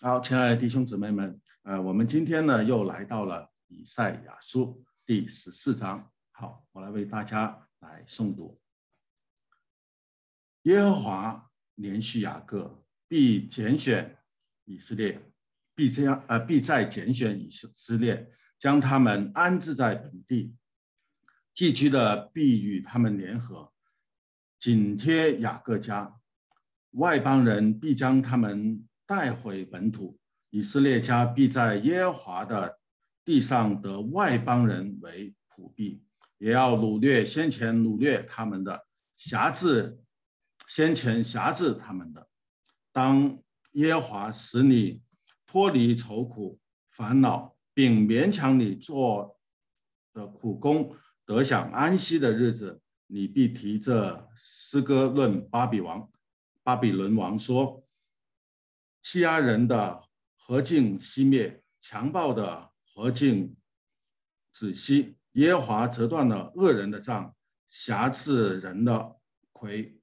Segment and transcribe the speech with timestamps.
[0.00, 6.08] 好，亲爱的弟兄姊妹们，呃，我们今天呢又来到了以赛亚书第十四章。
[6.30, 8.60] 好，我来为大家来诵读：
[10.62, 14.16] 耶和华连续雅各，必拣选
[14.66, 15.20] 以色列，
[15.74, 20.54] 必这样，呃，必再拣选以色列，将他们安置在本地，
[21.52, 23.72] 寄居的必与他们联合，
[24.60, 26.20] 紧贴雅各家，
[26.92, 28.84] 外邦人必将他们。
[29.08, 30.18] 带回本土，
[30.50, 32.78] 以色列家必在耶和华的
[33.24, 36.02] 地上得外邦人为仆婢，
[36.36, 38.84] 也要掳掠先前掳掠他们的，
[39.16, 39.98] 辖制
[40.66, 42.28] 先前辖制他们的。
[42.92, 43.38] 当
[43.72, 45.00] 耶和华使你
[45.46, 49.38] 脱离愁苦烦恼，并勉强你做
[50.12, 56.06] 的苦工，得享安息的日子，你必提着诗歌论巴比王、
[56.62, 57.82] 巴比伦王说。
[59.02, 60.02] 欺压人的
[60.36, 63.56] 何尽熄灭，强暴的何尽
[64.52, 65.16] 止息。
[65.32, 67.34] 耶和华折断了恶人的杖，
[67.68, 69.16] 辖制人的
[69.52, 70.00] 魁，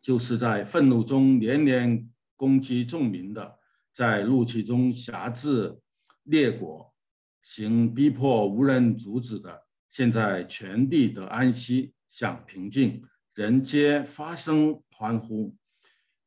[0.00, 3.58] 就是在愤怒中连连攻击众民的，
[3.92, 5.78] 在怒气中辖制
[6.22, 6.94] 列国，
[7.42, 9.66] 行逼迫无人阻止的。
[9.90, 15.54] 现在全地得安息，享平静，人皆发声欢呼。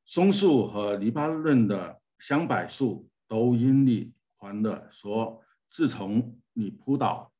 [0.05, 2.01] 松树和黎巴嫩的。
[2.17, 7.31] 香柏树都因你欢乐，说：“自从你扑倒，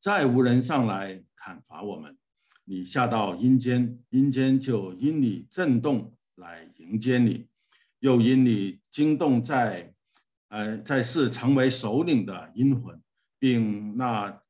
[0.00, 2.16] 再无人上来砍伐我们。
[2.64, 7.46] 你下到阴间，阴间就因你震动来迎接你，
[7.98, 9.94] 又因你惊动在，
[10.48, 13.00] 呃，在世成为首领的阴魂，
[13.38, 14.42] 并那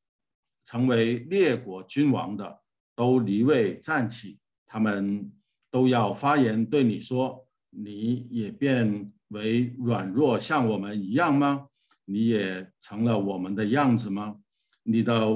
[0.64, 2.60] 成为列国君王的
[2.94, 5.32] 都离位站起，他们
[5.72, 11.66] 都要发言对你说，你也变。”为软弱像我们一样吗？
[12.04, 14.36] 你也成了我们的样子吗？
[14.82, 15.26] 你的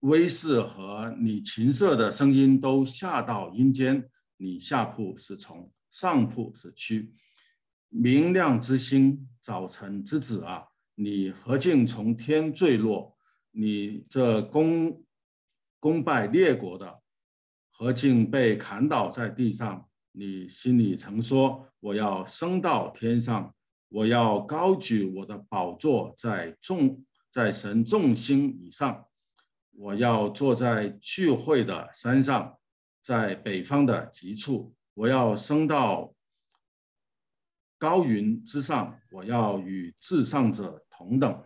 [0.00, 4.04] 威势和你琴瑟的声音都下到阴间。
[4.36, 7.14] 你下铺是从，上铺是屈。
[7.88, 10.64] 明亮之星，早晨之子啊，
[10.96, 13.16] 你何竟从天坠落？
[13.52, 15.04] 你这攻
[15.78, 16.99] 攻败列国的，
[17.80, 19.88] 何竟被砍倒在地上？
[20.12, 23.54] 你心里曾说：“我要升到天上，
[23.88, 27.02] 我要高举我的宝座在众
[27.32, 29.06] 在神众星以上，
[29.72, 32.58] 我要坐在聚会的山上，
[33.02, 36.14] 在北方的极处，我要升到
[37.78, 41.42] 高云之上，我要与至上者同等。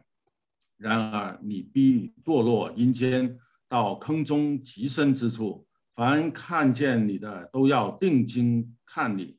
[0.79, 5.65] 然而你必堕落阴间，到坑中极深之处。”
[5.95, 9.39] 凡看见你的，都要定睛看你，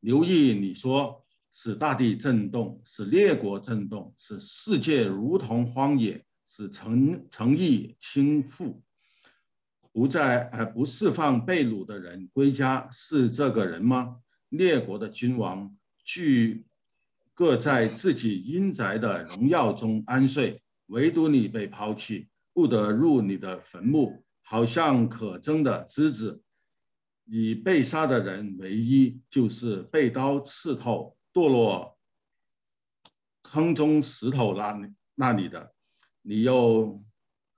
[0.00, 8.80] 留意你说，使大地震动，使列国震动，使世界如同荒野，使诚诚意倾覆，
[9.90, 14.20] 不在呃不释放被掳的人归家，是这个人吗？
[14.50, 16.64] 列国的君王俱
[17.34, 24.24] 各在自己阴宅的荣耀中安睡，唯独你被抛弃，不得入你的坟墓。
[24.50, 26.42] 好像可憎的枝子，
[27.26, 31.98] 以被杀的人为一，就是被刀刺透、堕落
[33.42, 35.74] 坑中石头那那里的。
[36.22, 37.04] 你又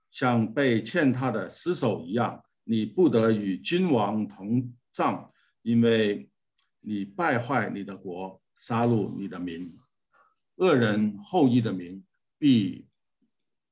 [0.09, 5.31] 像被践踏的尸首一样，你不得与君王同葬，
[5.61, 6.29] 因为
[6.81, 9.73] 你败坏你的国，杀戮你的民，
[10.55, 12.03] 恶人后裔的名
[12.37, 12.85] 必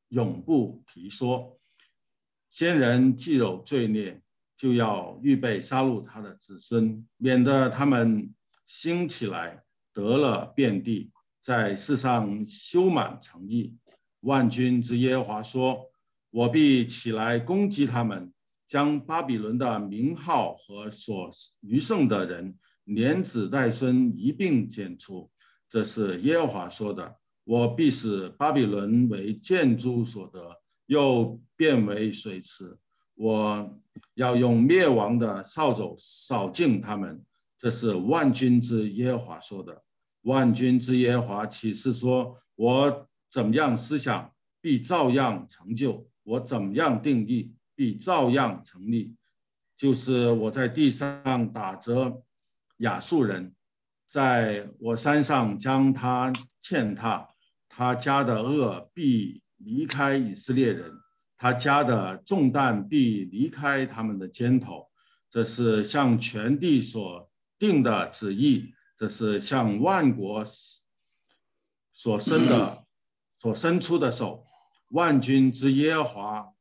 [0.07, 1.58] 永不提说。
[2.49, 4.21] 先人既有罪孽，
[4.57, 8.33] 就要预备杀戮他的子孙，免得他们
[8.65, 11.11] 兴起来得了遍地，
[11.41, 13.75] 在世上修满诚意。
[14.21, 15.89] 万军之耶和华说
[16.31, 18.33] ：“我必起来攻击他们，
[18.67, 21.29] 将巴比伦的名号和所
[21.61, 25.31] 余剩的人，连子带孙一并剪除。”
[25.69, 27.15] 这是耶和华说的。
[27.45, 30.58] 我必使巴比伦为建筑所得。
[30.89, 32.75] 又变为水池，
[33.13, 33.79] 我
[34.15, 37.23] 要用灭亡的扫帚扫净他们。
[37.59, 39.83] 这是万军之耶和华说的。
[40.21, 49.15] 万军之耶和华启示说：“我怎样思想，必照样成就；我怎样定义，必照样成立。
[49.77, 52.23] 就是我在地上打折
[52.77, 53.53] 亚述人，
[54.07, 57.29] 在我山上将他践踏，
[57.67, 60.91] 他家的恶必。”离开以色列人，
[61.37, 64.89] 他家的重担必离开他们的肩头。
[65.29, 68.73] 这是向全地所定的旨意。
[68.97, 70.43] 这是向万国
[71.93, 72.85] 所伸的、
[73.37, 74.45] 所伸出的手。
[74.89, 76.53] 万军之耶和华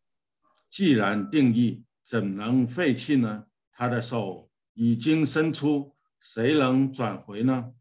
[0.70, 3.46] 既然定义，怎能废弃呢？
[3.72, 7.72] 他的手已经伸出，谁能转回呢？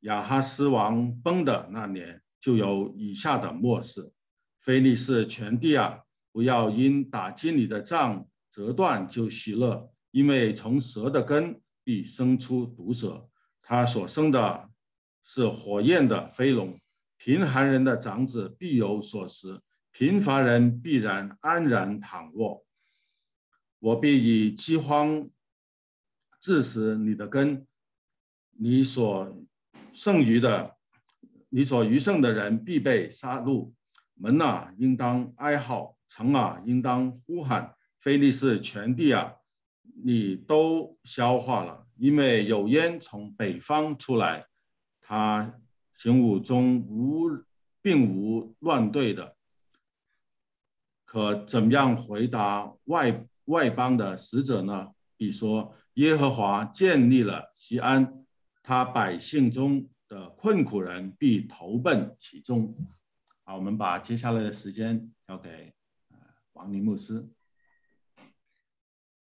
[0.00, 4.12] 亚哈斯王崩的那年，就有以下的末世：
[4.66, 6.02] 菲利士全地啊，
[6.32, 13.28] 不要因打击你的杖折断就喜乐，因为从蛇的根必生出毒蛇，
[13.62, 14.68] 它所生的
[15.22, 16.76] 是火焰的飞龙。
[17.16, 19.60] 贫寒人的长子必有所食，
[19.92, 22.66] 贫乏人必然安然躺卧。
[23.78, 25.30] 我必以饥荒
[26.40, 27.64] 致死你的根，
[28.50, 29.32] 你所。
[29.92, 30.76] 剩余的，
[31.48, 33.72] 你所余剩的人必被杀戮。
[34.16, 37.74] 门啊，应当哀号；城啊，应当呼喊。
[38.00, 39.34] 菲利士全地啊，
[40.04, 44.46] 你都消化了，因为有烟从北方出来。
[45.00, 45.54] 他
[45.92, 47.28] 行伍中无，
[47.80, 49.36] 并无乱队的。
[51.04, 54.88] 可怎样回答外外邦的使者呢？
[55.16, 58.12] 比说：耶和华建立了西安。
[58.62, 62.74] 他百姓中的困苦人必投奔其中。
[63.48, 65.72] 好，我们把接下来的时间交给
[66.54, 67.24] 王林牧师。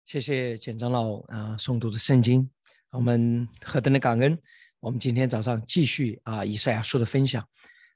[0.06, 2.48] 谢谢简长老啊，诵读的圣经，
[2.88, 4.38] 我们何等的感恩！
[4.80, 7.46] 我们今天早上继续啊以赛亚书的分享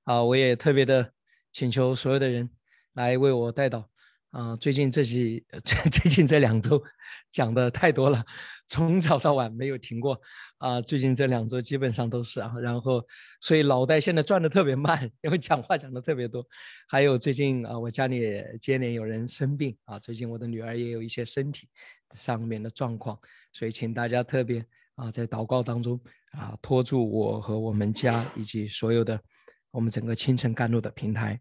[0.05, 1.11] 啊，我也特别的
[1.51, 2.51] 请求所有的人
[2.93, 3.87] 来为我带祷。
[4.29, 6.85] 啊，最近这几 最最近这两周
[7.31, 8.25] 讲的太多了，
[8.67, 10.21] 从早到晚没有停过
[10.59, 10.81] 啊。
[10.81, 13.05] 最近这两周基本上都是啊，然后
[13.41, 16.47] 所以脑袋现在转的特别慢， 因为讲话讲的特别多。
[16.89, 21.69] 还有最近啊，我家里接连有人生病啊，最近我的女儿也有一些身体
[22.15, 23.19] 上面的状况，
[23.53, 24.65] 所以请大家特别
[24.97, 26.01] 啊在祷告当中
[26.33, 29.21] 啊托住我和我们家以及所有的
[29.71, 31.41] 我们整个清晨甘露的平台。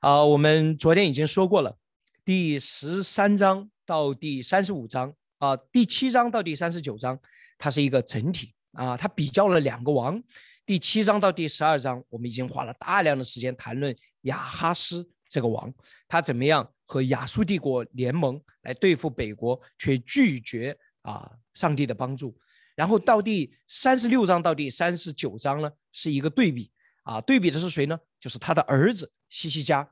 [0.00, 1.76] 啊，我们昨天已经说过了，
[2.24, 7.18] 第十三章到第三十五章啊，第七章到第三十九章，
[7.58, 10.22] 它是一个整体啊，它比较了两个王。
[10.64, 15.74] 第七章到第十二章，我们已经花了大量的时间谈论亚哈斯这个王，
[16.06, 22.38] 他怎么样和亚述帝国联盟来对付北国，却拒绝啊上帝的帮助。
[22.76, 26.70] 然后到第三十六章到第三十九章呢，是一个对比。
[27.02, 27.98] 啊，对比的是谁呢？
[28.20, 29.90] 就是他的儿子西西家，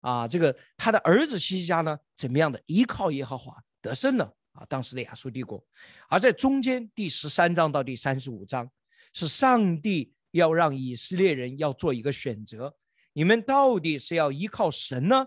[0.00, 4.64] 啊，这个他的儿子西西家呢，怎么样的依靠耶和华得胜了啊？
[4.66, 5.62] 当时的亚述帝国，
[6.08, 8.70] 而在中间第十三章到第三十五章，
[9.12, 12.74] 是上帝要让以色列人要做一个选择：
[13.12, 15.26] 你们到底是要依靠神呢，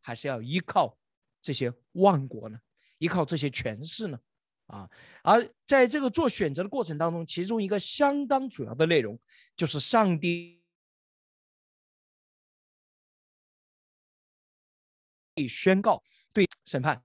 [0.00, 0.98] 还是要依靠
[1.40, 2.58] 这些万国呢？
[2.98, 4.18] 依靠这些权势呢？
[4.66, 4.88] 啊，
[5.22, 9.18] 而在这个做选择的过程当中，其中一个相当主要的内容
[9.56, 10.61] 就是上帝
[15.48, 16.02] 宣告
[16.32, 17.02] 对审判，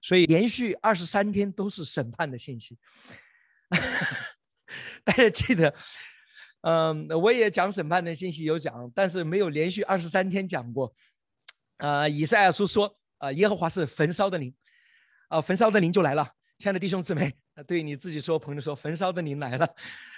[0.00, 2.78] 所以连续二十三天都是审判的信息。
[5.04, 5.74] 大家记得，
[6.62, 10.92] 嗯，我也讲审判的信息有讲，但是没有连续二十三天讲过。
[11.78, 12.96] 啊，以赛亚书说。
[13.20, 14.56] 啊，耶和华是焚烧的灵，
[15.28, 16.34] 啊，焚烧的灵就来了。
[16.56, 19.68] 亲爱的弟兄姊妹，对你自己说，朋友说，焚烧的灵来了。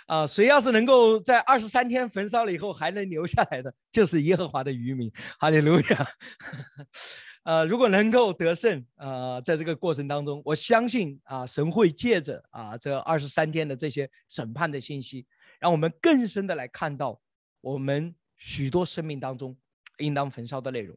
[0.07, 5.11] 啊，谁要是能够在二十三天焚烧了以后还能留下来的，就是耶和华的渔民。
[5.38, 6.07] 哈利路亚。
[7.45, 15.26] 呃，如果能够得胜，啊，在这个过程当中，我相信啊，神会借着啊这二十三天的这些审判的信息，
[15.59, 17.21] 让我们更深的来看到
[17.61, 19.57] 我们许多生命当中
[19.99, 20.97] 应当焚烧的内容。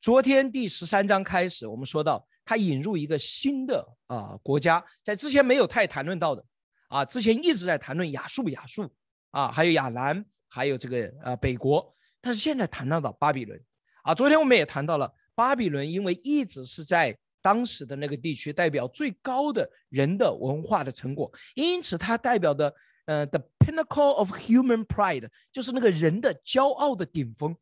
[0.00, 6.42] 昨天第十三章开始，我们说到他引入一个新的啊国家，在之前没有太谈论到的
[6.88, 8.90] 啊，之前一直在谈论亚述，亚述
[9.32, 13.62] 啊，还有亚兰，还有这个呃北国，但是现在谈到了巴比伦
[14.02, 14.14] 啊。
[14.14, 22.74] 昨天我们也谈到了巴比伦，因为一直是在当时的那个地区代表最高的人的文化的成果，因此它代表的
[23.04, 27.54] 呃 the pinnacle of human pride，就是那个人的骄傲的顶峰。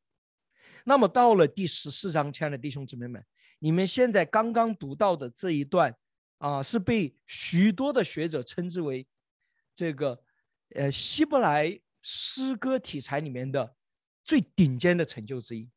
[0.84, 3.20] 那么到了第十四章，亲爱的弟兄姊妹们，
[3.58, 5.96] 你们现在刚刚读到的这一段，
[6.38, 9.06] 啊，是被许多的学者称之为
[9.74, 10.22] 这个，
[10.74, 13.74] 呃，希伯来诗歌题材里面的
[14.24, 15.68] 最顶尖的成就之一。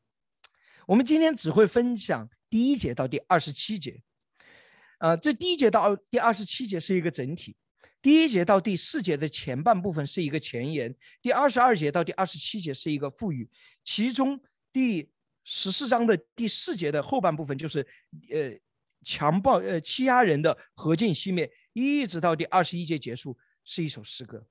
[0.88, 4.02] 我们今天只会分享第一节到第二十七节，
[5.00, 7.56] 呃，这第一节到第二十七节是一个整体，
[8.02, 13.50] 第一节到第四节的前半部分是一个前言，第二十二节到第二十七节是一个副语，
[13.84, 14.42] 其中。
[14.72, 15.12] 第
[15.52, 17.80] 十四章的第四节的后半部分就是，
[18.30, 18.56] 呃，
[19.04, 24.46] 强暴呃欺压人的何进熄灭，一直到第二十一节结束，是一首诗歌。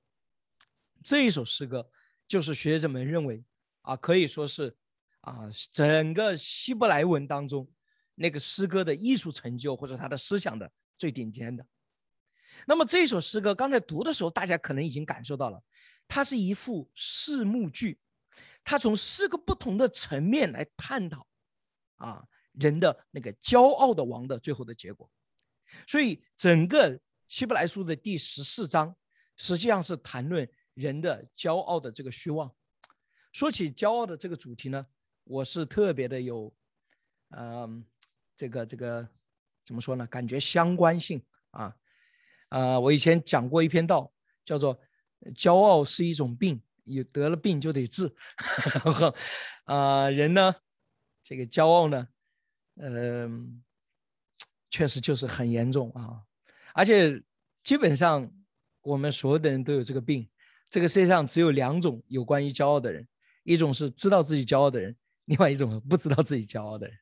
[1.04, 1.88] 这一首诗歌
[2.26, 3.44] 就是学者们认为
[3.82, 4.76] 啊，可以说是
[5.20, 7.70] 啊，整个希伯来文当中
[8.16, 11.64] 那个诗歌的艺术成就或者他的思想的最顶尖的。
[12.66, 15.62] 那么这首诗歌刚才读的时候，大家可能已经感受到了，
[16.08, 18.00] 它是一副四幕剧，
[18.68, 21.26] 它从四个不同的层面来探讨
[21.96, 22.22] 啊
[22.52, 25.10] 人的那个骄傲的王的最后的结果。
[25.86, 28.94] 所以整个希伯来书的第十四章
[29.36, 32.54] 实际上是谈论人的骄傲的这个虚妄。
[33.32, 34.86] 说起骄傲的这个主题呢，
[35.24, 36.54] 我是特别的有，
[37.30, 37.82] 嗯，
[38.36, 39.08] 这个这个
[39.64, 40.06] 怎么说呢？
[40.08, 41.74] 感觉相关性啊。
[42.50, 44.12] 啊，我以前讲过一篇道，
[44.44, 44.78] 叫做
[45.34, 48.12] “骄傲是一种病，有得了病就得治”。
[49.64, 50.54] 啊，人呢，
[51.22, 52.08] 这个骄傲呢，
[52.76, 53.62] 嗯，
[54.70, 56.22] 确实就是很严重啊。
[56.74, 57.22] 而且
[57.62, 58.30] 基本上
[58.82, 60.28] 我们所有的人都有这个病。
[60.70, 63.06] 这个世界上只有两种有关于骄傲的人，
[63.44, 66.96] 一种是知道自己骄傲的人，另外一种不知道自己骄傲的人。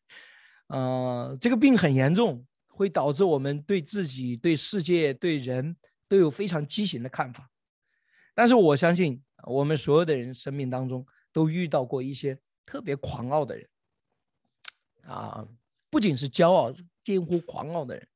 [0.69, 2.47] 啊，这个病很严重。
[2.69, 5.75] 会导致我们对自己、对世界、对人
[6.07, 7.49] 都有非常畸形的看法。
[8.35, 13.69] 但是我相信，我们所有的人生命当中都遇到过一些特别狂傲的人，
[15.03, 15.47] 啊，
[15.89, 16.73] 不仅是骄傲、
[17.03, 18.09] 近乎狂傲的人。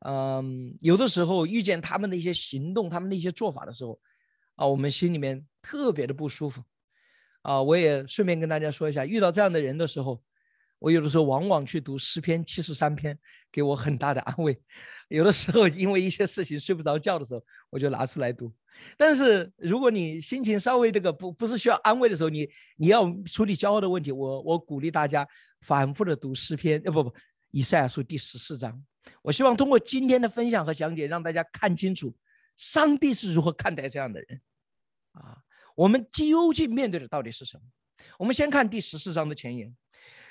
[0.00, 4.00] 嗯，有的时候遇见他们的一些行动、他们的一些做法的时候，
[4.56, 6.62] 啊，我们心里面特别的不舒服。
[7.42, 10.22] 啊，我也顺便跟大家说一下，遇到这样的人的时候。
[10.78, 13.18] 我有的时候往往去读诗篇七十三篇，
[13.50, 14.60] 给我很大的安慰。
[15.08, 18.52] 有的时候因为一些事情睡不着觉的时候，我就拿出来读。
[18.96, 25.26] 但是如果你心情稍微这个不不是需要安慰的时候，你你要处理骄傲的问题，我我鼓励大家
[25.62, 27.14] 反复的读诗篇，呃不不，
[27.50, 28.80] 以赛亚书第十四章。
[29.22, 32.14] 我希望通过今天的分享和讲解，让大家看清楚
[32.56, 34.40] 上帝是如何看待这样的人。
[35.12, 35.38] 啊，
[35.74, 37.62] 我们究竟面对的到底是什么？
[38.18, 39.74] 我们先看第十四章的前言。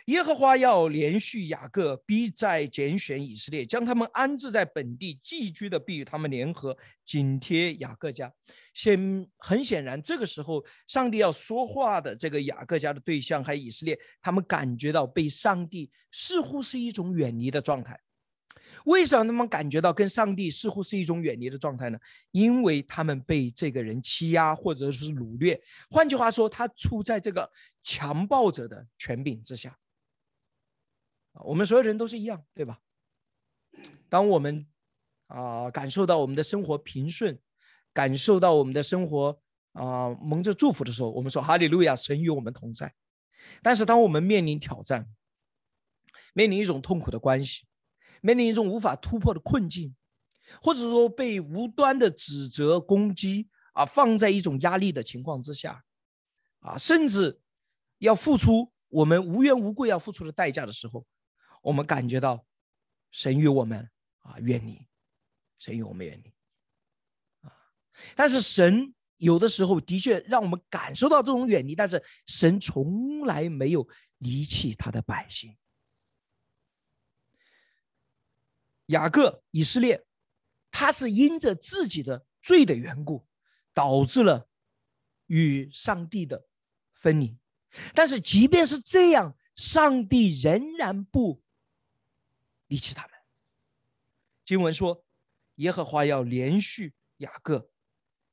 [0.08, 8.32] 耶和华要连续雅各，必再拣选以色列，将他们安置在本地寄居的，必与他们联合，紧贴雅各家。
[8.74, 18.00] 显很显然，这个时候上帝要说话的这个雅各家的对象还有以色列，他们感觉到被上帝似乎是一种远离的状态。
[18.86, 22.00] 为什么他们感觉到跟上帝似乎是一种远离的状态呢？
[22.32, 25.62] 因为他们被这个人欺压或者是掳掠。
[25.90, 27.52] 换句话说，他处在这个
[27.84, 29.78] 强暴者的权柄之下。
[31.44, 32.80] 我们所有人都是一样，对吧？
[34.10, 34.66] 当我们
[35.28, 37.40] 啊感受到我们的生活平顺，
[37.94, 39.40] 感受到我们的生活
[39.74, 42.94] 啊蒙着祝福的时候，我们说哈利路亚，神与我们同在。
[43.62, 45.08] 但是当我们面临挑战，
[46.34, 47.66] 面临一种痛苦的关系，
[48.22, 49.96] 面临一种无法突破的困境，
[50.62, 55.84] 或者说被无端的指责攻击啊，放在一种压力的情况之下，
[56.60, 57.40] 啊，甚至
[58.00, 61.06] 要付出我们无缘无故要付出的代价的时候。
[61.68, 62.46] 我们感觉到
[63.12, 64.88] 神与我们啊远离，
[65.60, 66.34] 神与我们远离
[67.42, 67.52] 啊。
[68.16, 73.86] 但是神有的时候的确让我们感受到这种远离，但是神从来没有
[74.20, 75.58] 离弃他的百姓。
[78.86, 80.06] 雅各以色列，
[80.72, 83.28] 他是因着自己的罪的缘故，
[83.74, 84.48] 导致了
[85.26, 86.48] 与上帝的
[86.94, 87.38] 分离。
[87.94, 91.44] 但是即便是这样，上帝仍然不。
[92.68, 93.12] 离弃他们。
[94.46, 95.04] 经文说，
[95.56, 97.70] 耶和华要连续雅各，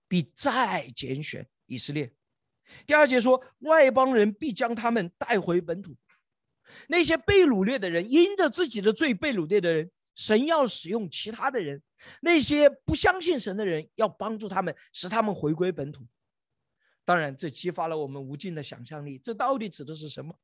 [0.07, 2.15] 必再拣选以色列。
[2.87, 5.97] 第二节说，外邦人必将他们带回本土。
[6.89, 11.83] 那些被掳掠的人，因着自己的罪被掳掠的人，神要使用其他的人。
[12.21, 16.07] 那些不相信神的人，要帮助他们，使他们回归本土。
[17.05, 19.19] 当然，这激发了我们无尽的想象力。
[19.19, 20.39] 这到底指的是什么？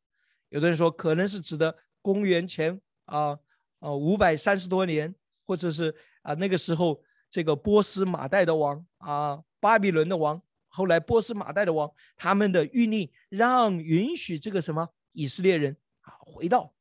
[0.48, 3.38] 有的人说，可能是指的公元前啊。
[3.80, 16.72] 啊，五百三十多年，或者是啊，那个时候这个波斯马代的王啊，巴比伦的王，后来波斯马代的王，他们的谕令让允许这个什么以色列人啊回到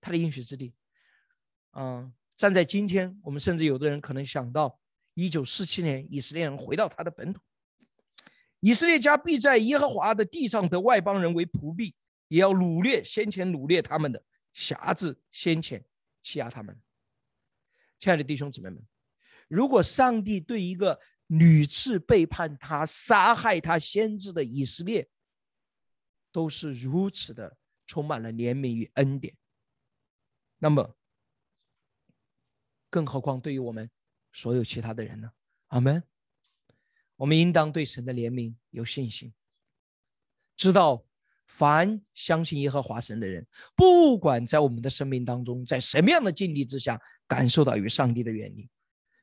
[0.00, 0.72] 他的应许之地。
[1.72, 4.78] 嗯，站在今天，我们甚至有的人可能想到
[5.14, 7.40] 一九四七年以色列人回到他的本土，
[8.60, 11.94] 以色列家必在耶和华的地上得外邦人为仆婢，
[12.28, 14.22] 也要掳掠先前掳掠他们的
[14.54, 15.84] 匣子先前。
[16.24, 16.80] 欺压他们，
[18.00, 18.82] 亲爱的弟兄姊妹们，
[19.46, 25.08] 如果上帝对一个屡次背叛他、杀害他先知的以色列，
[26.32, 29.36] 都是如此的充满了怜悯与恩典，
[30.58, 30.96] 那么，
[32.88, 33.90] 更何况对于我们
[34.32, 35.30] 所有其他的人呢？
[35.68, 36.02] 阿门。
[37.16, 39.32] 我们应当对神的怜悯有信心，
[40.56, 41.04] 知道
[41.56, 43.46] 凡相信耶和华神的人，
[43.76, 48.68] 不管在我们的生命当中，在什么样的境地之下，感受到与上帝的远离，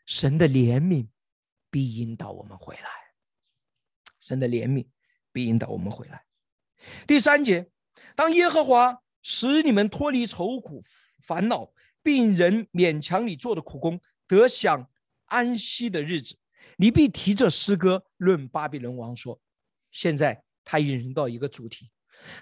[0.06, 1.06] 神的怜悯
[1.70, 2.90] 必引导我们回来。
[4.22, 4.88] 神的怜悯
[5.34, 6.24] 必引导我们回来。
[7.06, 7.70] 第三节，
[8.16, 10.82] 当耶和华使你们脱离愁苦
[11.26, 14.90] 烦恼，病人勉强你做的苦工，得享
[15.26, 16.38] 安息的日子。
[16.78, 19.38] 你必提着诗歌论巴比伦王说
[19.92, 21.92] ：“现在他引人到一个主题。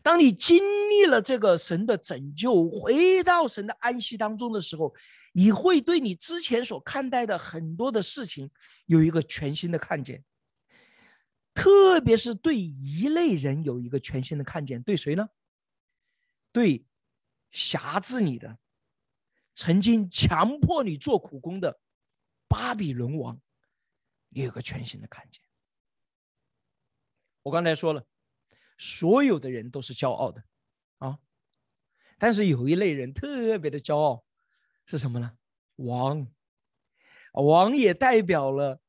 [0.01, 0.59] 当你经
[0.89, 4.93] 历了这个神的拯救，回到神的安息当中的时候，
[5.33, 8.50] 你会对你之前所看待的很多的事情
[8.86, 10.24] 有一个全新的看见。
[11.53, 15.27] 特别是对一类人有一个全新的看见，对谁呢？
[16.51, 16.86] 对
[17.51, 18.57] 辖制你的、
[19.55, 21.79] 曾经强迫你做苦工的
[22.48, 23.39] 巴比伦王。”
[24.31, 25.41] 你有个全新的看见。
[27.41, 28.05] 我刚才说了，
[28.79, 30.41] 所有的人都是骄傲的，
[31.00, 31.19] 啊，
[32.17, 34.24] 但是有一类人特别的骄傲，
[34.86, 35.33] 是什么呢？
[35.75, 36.25] 王，
[37.33, 38.81] 王也代表了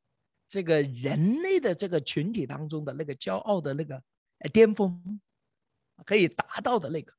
[0.48, 4.00] 这个人类的这个群体当中的那个骄傲的那个
[4.52, 5.20] 巅峰，
[6.06, 7.12] 可以达到的那个。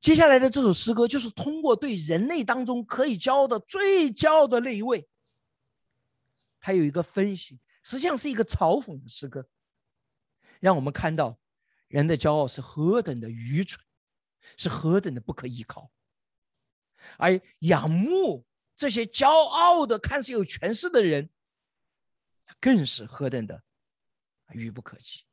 [0.00, 5.08] 接下来的这首诗歌就是通过对人类当中可以骄傲的最骄傲的那一位。
[6.60, 9.48] 他有一个分析，实际上是一个嘲讽的诗歌，
[10.60, 11.38] 让我们看到
[11.88, 13.84] 人的骄傲是何等的愚蠢，
[14.56, 15.90] 是何等的不可依靠，
[17.18, 21.30] 而仰慕这些骄傲的、看似有权势的人，
[22.60, 23.62] 更是何等的
[24.52, 25.24] 愚不可及。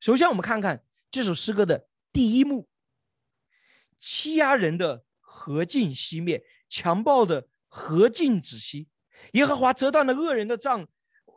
[0.00, 2.68] 首先，我们看看这首诗歌的第一幕：
[4.00, 8.88] 欺压人的何尽熄灭，强暴的何尽止息。
[9.34, 10.88] 耶和华折断了恶人的杖，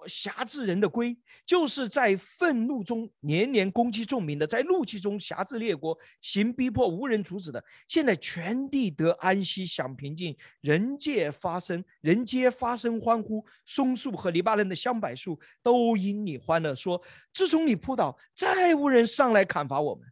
[0.08, 7.64] 辖制人的规，就是在愤怒中年年攻击众民的，在怒气中辖制列国，行逼迫无人阻止的。
[7.88, 13.46] 现在全地得安息，享平静，人界发生，人皆发生欢呼。
[13.66, 17.02] 松树和黎巴嫩的香柏树都因你欢乐，说：
[17.34, 20.08] 自从你扑倒，再无人上来砍伐我们。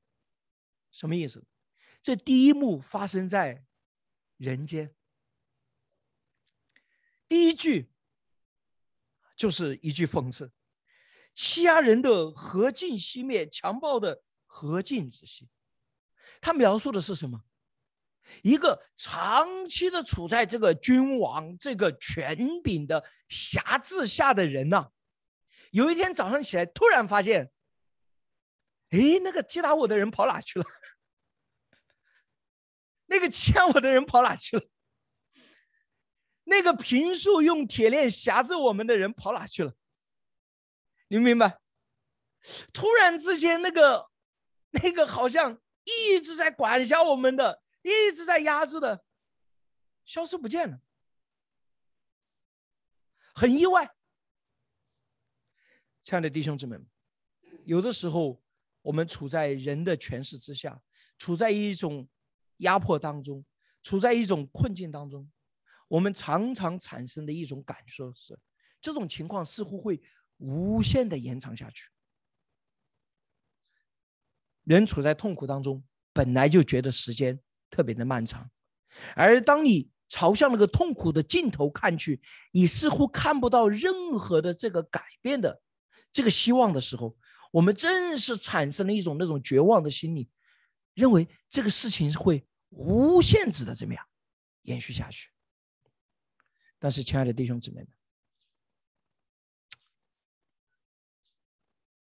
[0.92, 1.44] 什么意思？
[2.02, 3.64] 这第一幕发生在
[4.38, 4.94] 人间。
[7.28, 7.90] 第一句
[9.36, 10.52] 就是一句讽刺：
[11.34, 15.50] 欺压人的何尽熄灭，强暴的何尽止息。
[16.40, 17.44] 他描述的是什么？
[18.42, 24.90] 一个长期的处在这个君王这个权柄的辖制下的人呐，
[25.72, 27.52] 有一天早上起来，突然发现，
[28.90, 30.66] 哎，那个击打我的人跑哪去了？
[33.06, 34.64] 那个 欺压我的人跑哪去了？
[36.46, 39.74] 那个平素用铁链挟制我们的人跑哪去了？
[41.08, 41.60] 你明白？
[42.74, 44.10] 突然之间，那个
[44.72, 49.06] 那个好像一直在管辖我们的，一直在压制的，
[50.04, 50.82] 消失不见了，
[53.34, 53.96] 很意外。
[56.02, 56.86] 亲爱的弟兄姊妹们，
[57.64, 58.44] 有的时候
[58.82, 60.82] 我们处在人的权势之下，
[61.18, 62.10] 处在一种
[62.58, 63.46] 压迫当中，
[63.82, 65.32] 处在一种困境当中。
[65.88, 68.38] 我们常常产生的一种感受是，
[68.82, 70.02] 这种情况似乎会
[70.38, 71.90] 无限的延长下去。
[74.64, 78.50] 人处在痛苦当中，本来就觉得时间特别的漫长，
[79.16, 85.62] 而当你朝向那个痛苦的尽头看去，你似乎看不到任何的这个改变的
[86.12, 87.18] 这个希望的时候，
[87.52, 90.30] 我们正是产生了一种那种绝望的心理，
[90.94, 94.06] 认为这个事情会无限制的怎么样
[94.62, 95.33] 延续下去。
[96.84, 97.88] 但是，亲爱的弟兄姊妹们，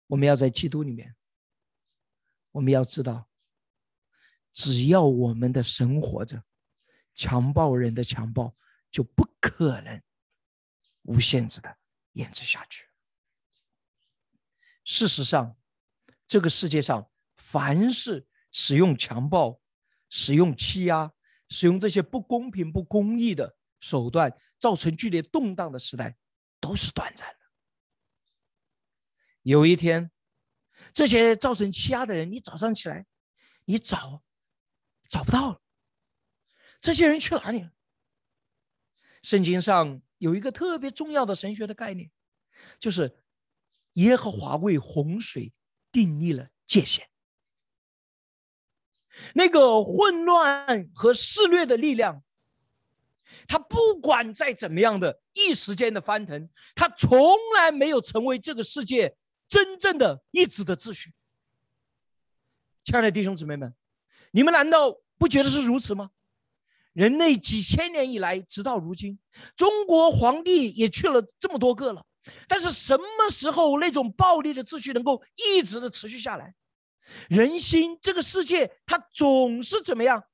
[0.09, 1.15] 我们要在基督里面，
[2.51, 3.31] 我们要知道，
[4.53, 6.43] 只要我们的神活着，
[7.15, 8.53] 强暴人的强暴
[8.91, 10.03] 就不可能
[11.03, 11.79] 无限制的
[12.15, 12.85] 延迟下去。
[14.83, 15.57] 事实上，
[16.27, 19.63] 这个世界上，凡是使用强暴、
[20.09, 21.13] 使用欺压、
[21.49, 24.37] 使用这些不公平、不公义的手段。
[24.63, 26.17] 造成剧烈动荡的时代
[26.61, 27.39] 都是短暂的。
[29.43, 30.13] 有一天，
[30.93, 33.05] 这些造成欺压的人，你早上起来，
[33.65, 34.23] 你找
[35.09, 35.61] 找不到了。
[36.81, 37.73] 这些人去哪里了？
[39.25, 42.13] 圣经上有一个特别重要的神学的概念，
[42.79, 43.21] 就是
[43.95, 45.53] 耶和华为洪水
[45.91, 47.09] 定义了界限。
[49.35, 52.23] 那个混乱和肆虐的力量。
[53.47, 59.17] 他不管再怎么样的一时间的翻腾，他从来没有成为这个世界
[59.49, 61.13] 真正的一直的秩序。
[62.85, 63.75] 亲爱的弟兄姊妹们，
[64.33, 66.11] 你们难道不觉得是如此吗？
[66.93, 69.19] 人类几千年以来，直到如今，
[69.57, 72.05] 中国皇帝也去了这么多个了，
[72.47, 76.55] 但是什么时候那种暴力的秩序能够一直的持续下来？
[77.29, 80.25] 人心这个世界，它总是怎么样？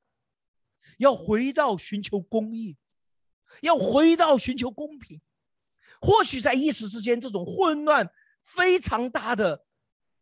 [0.97, 2.77] 要回到寻求公义，
[3.62, 5.21] 要回到寻求公平。
[6.01, 8.11] 或许在一时之间，这种混乱
[8.42, 9.66] 非常大的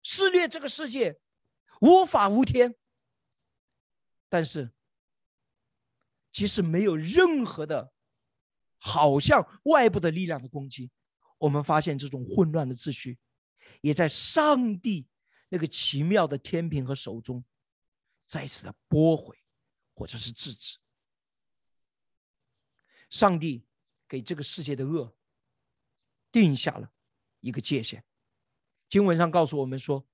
[0.02, 1.20] 肆虐这个世界，
[1.80, 2.74] 无法无天。
[4.28, 4.72] 但是，
[6.32, 7.92] 即使没有任何的，
[8.78, 10.90] 好像外部的力量的攻击，
[11.38, 13.18] 我们发现这种混乱的秩序，
[13.80, 15.06] 也在上帝
[15.48, 17.44] 那个奇妙的天平和手中，
[18.26, 19.36] 再次的拨回。
[19.98, 20.76] 或者是制止。
[23.08, 23.64] 上帝
[24.08, 25.16] 给这个世界的恶
[26.32, 26.90] 定下了
[27.40, 28.04] 一个界限。
[28.88, 30.06] 经文上告诉我们说：“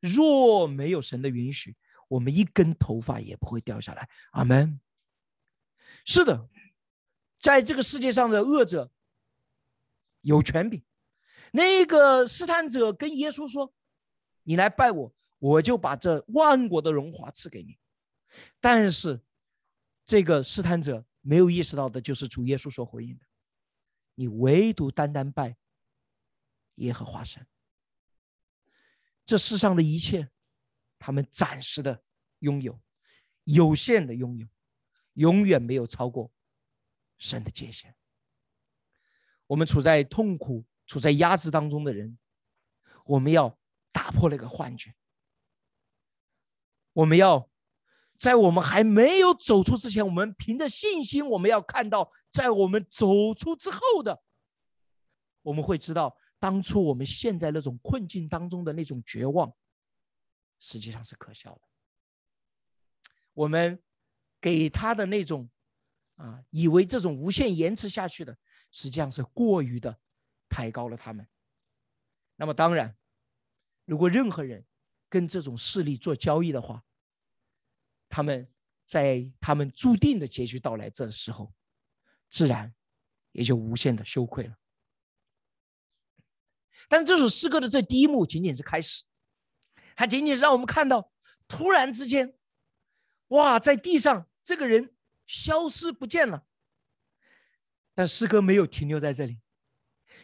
[0.00, 1.76] 若没有神的允许，
[2.08, 4.80] 我们一根头发也不会掉下来。”阿门。
[6.04, 6.48] 是的，
[7.40, 8.90] 在这个世界上的恶者
[10.20, 10.82] 有权柄。
[11.52, 13.72] 那个试探者跟耶稣说
[14.44, 17.78] ：“你来拜我，我就把这万国的荣华赐给你。”
[18.60, 19.22] 但是，
[20.04, 23.26] 这个试探者没有意识到的就是主耶稣所回应的
[24.16, 25.58] ：“你唯独单单拜
[26.76, 27.46] 耶和华神。
[29.26, 30.30] 这世上的一切，
[30.98, 32.02] 他们暂时的
[32.38, 32.80] 拥有，
[33.44, 34.48] 有限的拥有，
[35.12, 36.32] 永远没有超过
[37.18, 37.94] 神的界限。
[39.48, 42.18] 我们处在痛苦、处在压制当中的人，
[43.04, 43.58] 我们要
[43.92, 44.94] 打破那个幻觉，
[46.94, 47.46] 我们要。”
[48.18, 54.20] 在我们还没有走出之前，我们凭着信心，我们要看到，在我们走出之后的，
[55.42, 59.54] 我们会知道，当初我们陷在那种困境当中的那种绝望，
[60.58, 61.60] 实际上是可笑的。
[63.34, 63.80] 我们
[64.40, 65.48] 给他的那种
[66.16, 68.36] 啊，以为这种无限延迟下去的，
[68.72, 69.96] 实际上是过于的
[70.48, 71.24] 抬高了他们。
[72.34, 72.96] 那么，当然，
[73.84, 74.66] 如果任何人
[75.08, 76.84] 跟这种势力做交易的话，
[78.08, 78.48] 他们
[78.84, 81.52] 在他们注定的结局到来这时候，
[82.30, 82.74] 自然
[83.32, 84.56] 也就无限的羞愧了。
[86.88, 89.04] 但这首诗歌的这第一幕仅仅是开始，
[89.94, 91.12] 它仅仅是让我们看到，
[91.46, 92.34] 突然之间，
[93.28, 94.94] 哇，在地上这个人
[95.26, 96.46] 消失不见了。
[97.94, 99.40] 但诗歌没有停留在这里，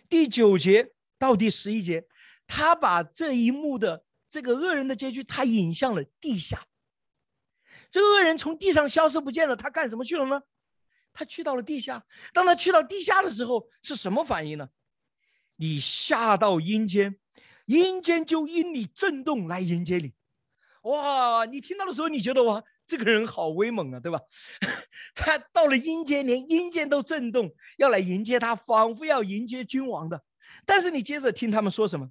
[0.08, 2.08] 第九节到第十一节，
[2.46, 6.66] 他把这一幕的这个恶人的结局，他引向了地下。
[7.94, 10.42] 这个人从地上消失不见了，他干什么去了呢？
[11.12, 12.04] 他去到了地下。
[12.32, 14.68] 当他去到地下的时候，是什么反应呢？
[15.54, 17.16] 你下到阴间，
[17.66, 20.12] 阴间就因你震动来迎接你。
[20.82, 21.44] 哇！
[21.44, 24.18] 你听到的时候，你觉得哇，这个人好威猛啊，对吧？
[25.14, 30.24] 他到了阴间，连阴间都震动，要来迎接他，仿佛要迎接君王的。
[30.66, 32.10] 但是你接着听他们说什么？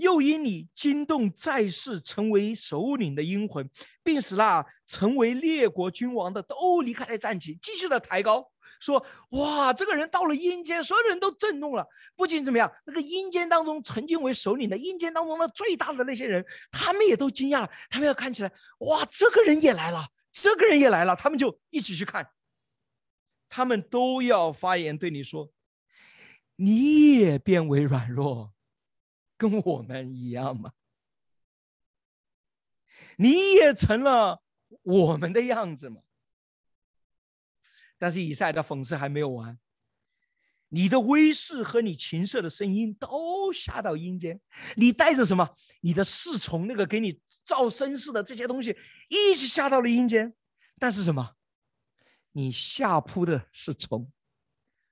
[0.00, 3.68] 又因你惊动在世成为首领的阴魂，
[4.02, 11.86] 并使那成为列国君王的都离开了战旗，继续的抬高，说：哇，这个人到了阴间，所有人都震动了。
[12.16, 17.70] 不仅怎么样，那个阴间当中曾经为首领的阴间当中的最大的那些人，他们也都惊讶了。
[17.88, 22.26] 他们要看起来，哇，这个人也来了，这个人也来了，他们就一起去看。
[23.48, 25.50] 他们都要发言对你说：
[26.56, 28.52] 你也变为软弱。
[29.40, 30.74] 跟我们一样吗？
[33.16, 34.42] 你也成了
[34.82, 36.02] 我们的样子吗？
[37.96, 39.58] 但是以赛的讽刺还没有完，
[40.68, 44.38] 你的威势和你琴瑟的声音都下到阴间，
[44.76, 45.56] 你带着什么？
[45.80, 48.76] 你的侍从那个给你造声势的这些东西
[49.08, 50.34] 一起下到了阴间，
[50.78, 51.34] 但是什么？
[52.32, 54.12] 你下铺的是虫，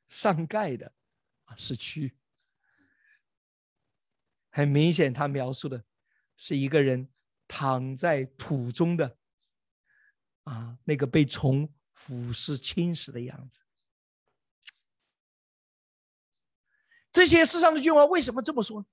[0.08, 0.94] 上盖的
[1.54, 2.14] 是蛆。
[4.58, 5.84] 很明显，他描述的
[6.36, 7.08] 是一个人
[7.46, 9.16] 躺在土中的
[10.42, 13.60] 啊，那个被虫腐蚀侵蚀的样子。
[17.12, 18.84] 这些世上的君王为什么这么说？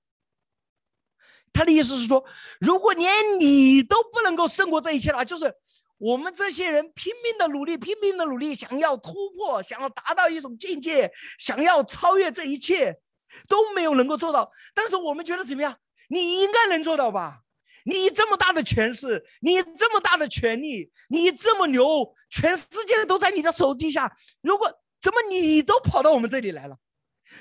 [1.52, 2.24] 他的意思是说，
[2.60, 5.52] 如果连你都不能够胜过这一切了，就是
[5.98, 13.00] 我们这些人拼命的努力，拼命的努力，想要突破，想要达到一种境界，想要超越这一切。
[13.48, 15.76] 都没有能够做到，但是我们觉得怎么样？
[16.08, 17.40] 你应该能做到吧？
[17.84, 24.12] 你这么大的权势，你这么大的权力，你这么牛，全世界都在你的手底下。
[24.40, 26.76] 如果怎么你都跑到我们这里来了？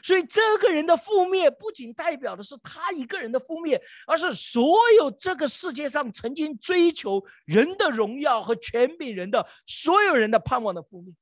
[0.03, 11.13] 所以这个人的覆灭不仅代表的是他一个人的覆灭，而是所有这个世界上曾经追求人的荣耀和权柄人的所有人的盼望的覆灭。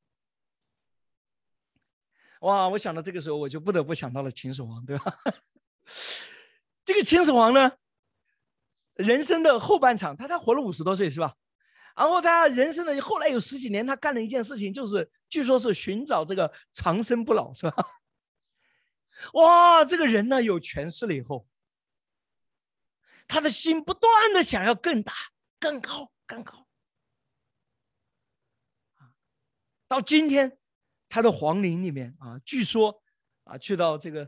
[2.43, 2.67] 哇！
[2.67, 5.17] 我想到这个时候，我就不得不想到了秦始皇，对吧？
[6.83, 7.71] 这个秦始皇呢，
[8.95, 11.35] 人生的后半场，他他活了五十多岁，是吧？
[11.95, 17.75] 然后他人生的后来有十几年，他干了一件事情，就是据说是寻找这个长生不老，是吧？
[19.35, 21.47] 哇，这个人呢有权势了以后，
[23.25, 25.13] 他的心不断的想要更大、
[25.61, 26.67] 更高、更高。
[29.87, 30.57] 到今天。
[31.13, 32.99] 他的皇陵里面啊，据说
[33.43, 34.27] 啊，去到这个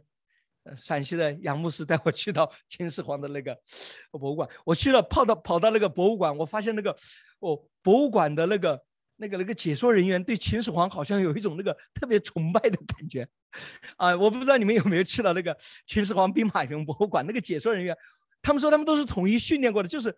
[0.77, 3.59] 陕西的杨牧师带我去到秦始皇的那个
[4.11, 6.95] 博物馆，我去了，跑到跑到那个博物馆，我发现那个
[7.39, 8.79] 哦，博物馆的那个
[9.15, 13.27] 那个那个解说人员对秦始皇好像有一种那个 特别崇拜的感觉
[13.97, 14.15] 啊！
[14.15, 17.97] 我不知道你们有没有去到那个秦始皇兵马俑博物馆，那个解说人员，
[18.43, 20.15] 他们说他们都是统一训练过的，就是。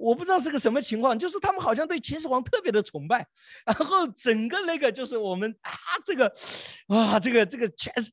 [0.00, 3.28] 我不知道是个什么情况，就是他们好像对秦始皇特别的崇拜，
[3.66, 5.70] 然后整个那个就是我们啊，
[6.02, 6.34] 这个，
[6.88, 8.10] 啊，这个这个全是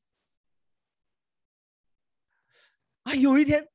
[3.04, 3.66] 啊，有一天，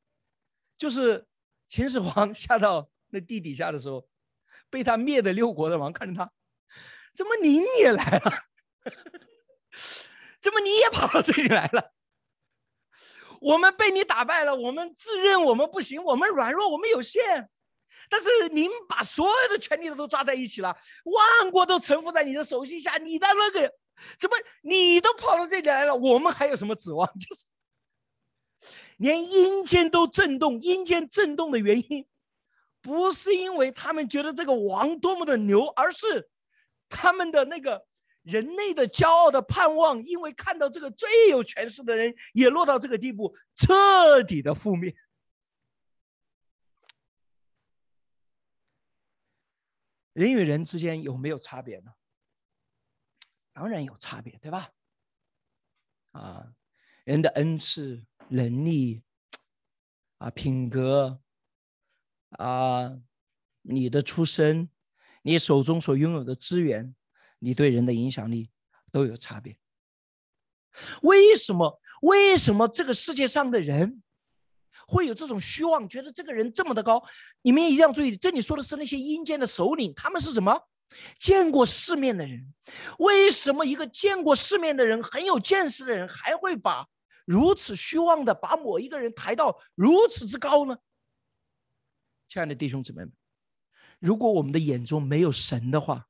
[0.78, 1.26] 就是
[1.67, 4.08] 秦始皇 下到那地底下的时候，
[4.69, 6.32] 被他灭的六国的王看着他，
[7.15, 8.32] 怎么您也来了？
[10.39, 11.93] 怎么你也跑到这里来了？
[13.41, 17.49] 我们被你打败了，我们自认我们不行，我们软弱，我们有限。
[18.09, 23.73] 但是您把所有的权力都抓在一起了，万国都臣服在你的手心下，你的那个
[24.19, 25.95] 怎么你都跑到这里来了？
[25.95, 27.07] 我们还有什么指望？
[27.19, 27.45] 就是
[28.97, 32.05] 连阴间都震动，阴间震动的原因，
[32.81, 36.29] 不是因为他们觉得这个王多么的牛，而是
[36.89, 37.85] 他们的那个
[38.21, 44.95] 人类的骄傲的盼望，因为看到这个最有权势的人也落到这个地步，彻底的覆灭。
[50.13, 51.93] 人与人之间有没有差别呢？
[53.52, 54.71] 当然有差别，对吧？
[56.12, 56.54] 啊，
[57.04, 59.04] 人的恩赐、能力，
[60.19, 61.19] 啊，品格，
[62.30, 62.99] 啊，
[63.62, 64.69] 你的出身，
[65.23, 66.95] 你手中所拥有的资源，
[67.39, 68.52] 你对人的影响力
[68.91, 69.58] 都有差别。
[71.02, 71.80] 为什么？
[72.04, 74.02] 为什么这个世界上的人？
[74.87, 77.03] 会有这种虚妄，觉得这个人这么的高。
[77.41, 80.67] 你们一定要注意，这里说的是那些阴间的首领，他们是什么？
[81.19, 82.53] 见过世面的人。
[82.99, 86.87] 为什么一个见过世面的人、很有见识的人，还会把
[87.25, 90.77] 如此虚妄的把某一个人抬到如此之高呢？
[92.27, 93.13] 亲爱的弟兄姊妹们，
[93.99, 96.07] 如果我们的眼中没有神的话，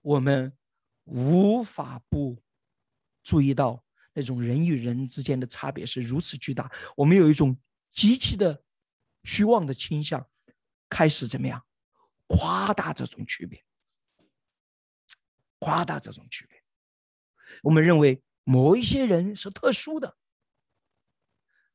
[0.00, 0.56] 我们
[1.04, 2.42] 无法不
[3.22, 3.81] 注意到。
[4.12, 7.58] 那种人与人之间的差别是如此巨大，我们有一种
[7.92, 8.62] 极其的
[9.24, 10.28] 虚妄的倾向，
[10.88, 11.64] 开始怎么样
[12.26, 13.64] 夸大这种区别，
[15.58, 16.62] 夸大这种区别。
[17.62, 20.16] 我们认为某一些人是特殊的，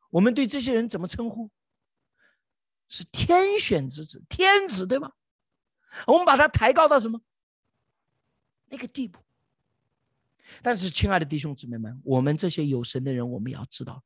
[0.09, 1.51] 我们对这些人怎么称呼？
[2.89, 5.11] 是天选之子、天子，对吗？
[6.05, 7.21] 我们把他抬高到什么
[8.67, 9.19] 那个地步？
[10.61, 14.03] 但是，亲爱的弟兄姊妹们，我们这些有神的人，我们要知道，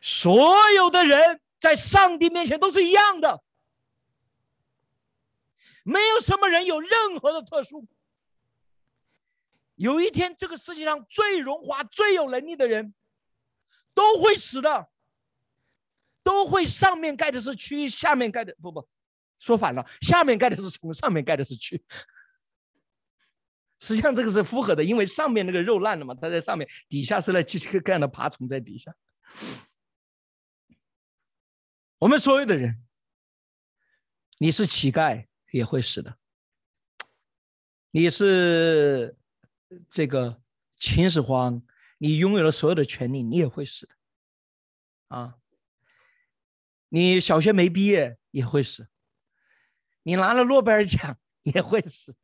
[0.00, 3.42] 所有的人在上帝面前都是一样的，
[5.82, 7.86] 没有什么人有任何的特殊。
[9.74, 12.94] 有一天，这个世界上最荣华、最有能力的人
[13.94, 14.88] 都会死的，
[16.22, 18.86] 都会上面盖的是蛆，下面盖的不不，
[19.38, 21.80] 说反了，下面盖的是虫，上面盖的是蛆。
[23.82, 28.94] 实际上这个是符合的，因为上面那个肉烂了嘛，它在上面，底下是那几个各样的爬虫在底下。
[31.98, 32.82] 我们所有的人，
[34.38, 36.18] 你是乞丐也会死的，
[37.90, 39.16] 你是
[39.90, 40.42] 这个
[40.78, 41.62] 秦始皇，
[41.96, 43.94] 你拥有了所有的权利，你也会死的，
[45.08, 45.36] 啊，
[46.90, 48.88] 你小学没毕业也会死，
[50.02, 52.14] 你拿了诺贝尔奖也会死。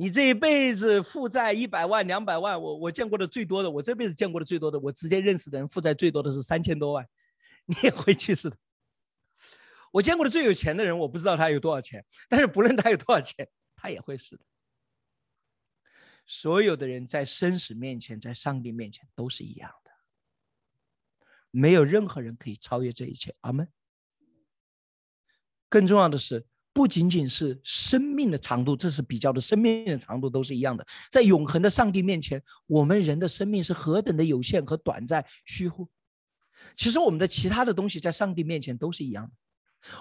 [0.00, 7.06] 你这一辈子负债一百万、两百万，我我见过的最多的，我这辈子见过的最多的，我直接认识的人负债最多的是三千多万，
[7.66, 8.56] 你也会去世的。
[9.92, 14.44] 我见过的最有钱的人，我不知道他有多少钱，但是不论他有多少钱，他也会死的。
[16.24, 19.90] 所有的人在生死面前，在上帝面前都是一样的，
[21.50, 23.36] 没有任何人可以超越这一切。
[23.42, 23.70] 阿门。
[25.68, 30.86] 更重要的是，不仅仅是生命的长度，这是比较的，生命的长度都是一样的。
[31.10, 35.88] 在永恒的上帝面前，我们人的生命是何等的有限和短暂、虚乎？
[36.76, 39.32] 其实我们的其他的东西在上帝面前都是一样的。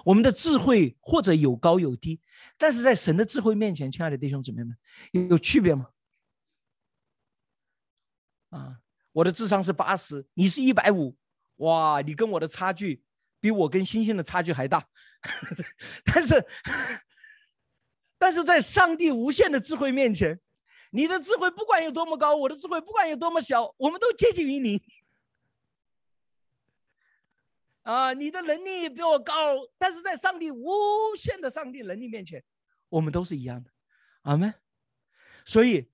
[0.03, 2.19] 我们的智慧或者有高有低，
[2.58, 4.77] 但是在神的智慧面前，亲爱的弟兄姊妹们，
[5.13, 5.88] 有有区别吗？
[8.49, 8.79] 啊，
[9.13, 11.15] 我的智商是八十，你是一百五，
[11.58, 13.01] 哇，你跟我的差距
[13.39, 14.86] 比我跟星星的差距还大。
[16.05, 16.47] 但是，
[18.17, 20.39] 但是在上帝无限的智慧面前，
[20.91, 24.82] 你的智慧不管有多么高，我的智慧不管有多么小，我们都接近于你。
[27.84, 30.69] 啊，你的能力比我高，但是在上帝无
[31.17, 32.43] 限的上帝能力面前，
[32.89, 33.71] 我们都是一样的，
[34.21, 34.53] 阿门。
[35.45, 35.89] 所以，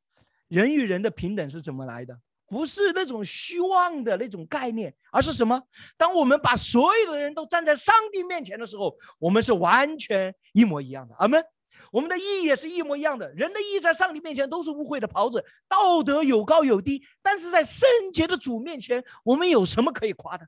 [0.47, 2.21] 人与人的平等是怎么来的？
[2.55, 5.61] 不是那种虚妄的那种概念，而是什么？
[5.97, 11.43] 当我们把所有的人都站在上帝面前的时候，我们是完全一模一样的，阿门。
[11.91, 13.29] 我们的意义也是一模一样的。
[13.33, 20.47] 人的意义在上帝面前都是污秽的袍子，道德有高有低，但是在圣洁的主面前，我们有什么可以夸的？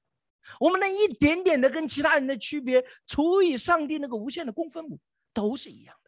[0.61, 4.97] 我们那一点点的跟其他人的区别，除以上帝那个无限的公分母，
[5.33, 6.06] 都是一样的。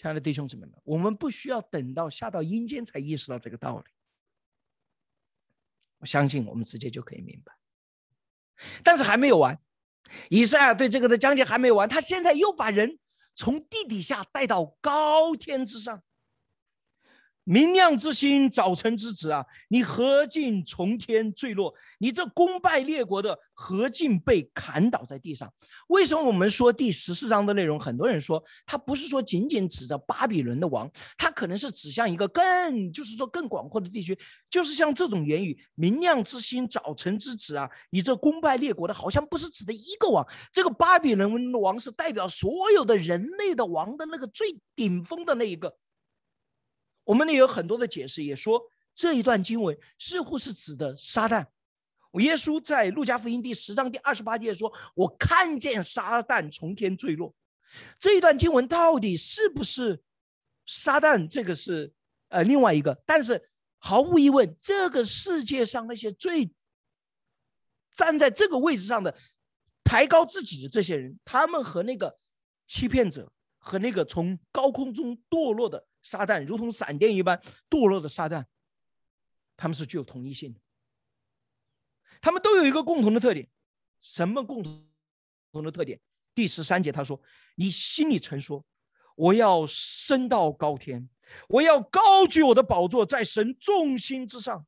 [0.00, 3.84] 亲爱的弟兄姊妹们，我们不需要等到下到阴间才意识到这个道理。
[5.98, 7.52] 我相信我们直接就可以明白。
[8.84, 9.60] 但是还没有完，
[10.30, 13.00] 以赛亚对这个的讲解还没有完，他现在又把人
[13.34, 16.00] 从地底下带到高天之上。
[17.48, 19.42] 明亮之星，早晨之子啊！
[19.68, 21.74] 你何进从天坠落？
[21.98, 25.50] 你这功败列国的何进被砍倒在地上？
[25.86, 27.80] 为什么我们说第十四章的内容？
[27.80, 34.14] 很多人说他不是说仅仅指着巴比伦的王，他可能是指向一个更，就是说更广阔的地区，
[34.50, 37.66] 就是像这种言语：明亮之星，早晨之子啊！
[37.88, 45.74] 你这功败列国的，好像不是指的一个王，这个巴比伦王是代表所有的人类的王的那个最顶峰的那一个。
[47.08, 48.62] 我们呢有很多的解释，也说
[48.94, 51.46] 这一段经文似乎是指的撒旦。
[52.20, 57.34] 耶稣在路加福音第十章第二十八节说：“我看见撒旦从天坠落。”
[57.98, 60.02] 这一段经文到底是不是
[60.66, 61.26] 撒旦？
[61.26, 61.90] 这个是
[62.28, 63.02] 呃另外一个。
[63.06, 63.42] 但是
[63.78, 66.52] 毫无疑问，这个世界上那些最
[67.96, 69.16] 站在这个位置上的、
[69.82, 72.18] 抬高自己的这些人，他们和那个
[72.66, 75.86] 欺骗者和那个从高空中堕落的。
[76.08, 78.42] 撒旦如同闪电一般堕落的撒旦，
[79.58, 80.58] 他们是具有同一性的。
[82.22, 83.46] 他们都有一个共同的特点，
[84.00, 86.00] 什么共同的特点？
[86.34, 87.20] 第十三节他说
[87.56, 88.64] ：“你心里曾说，
[89.16, 91.06] 我要升到高天，
[91.46, 94.66] 我要高举我的宝座在神众星之上，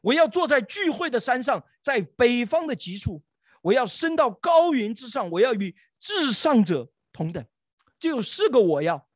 [0.00, 3.22] 我要坐在聚会的山上，在北方的极处，
[3.60, 7.44] 我要升到高云之上，我要与至上者同等。”
[8.00, 9.07] 就有四个我要。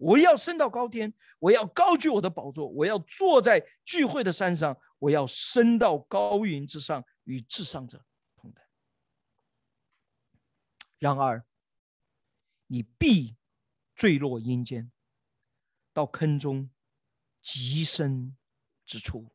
[0.00, 8.02] 我要升到高天，我要高举我的宝座，我要坐在聚会的山上，我要升到高云之上，与至上者
[8.34, 8.64] 同等。
[10.98, 11.44] 然而，
[12.66, 13.36] 你必
[13.94, 14.90] 坠落阴间，
[15.92, 16.70] 到坑中
[17.42, 18.34] 极深
[18.86, 19.30] 之处。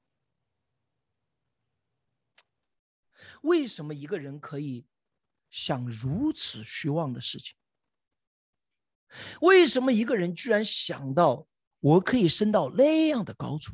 [3.44, 4.88] 为什么一个人可以
[5.52, 7.56] 想如此虚妄的事情？
[9.42, 11.48] 为什么一个人居然想到
[11.80, 13.74] 我可以升到那样的高处？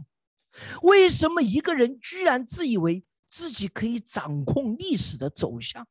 [0.82, 5.88] 为什么一个人居然自以为自己可以掌控历史的走向？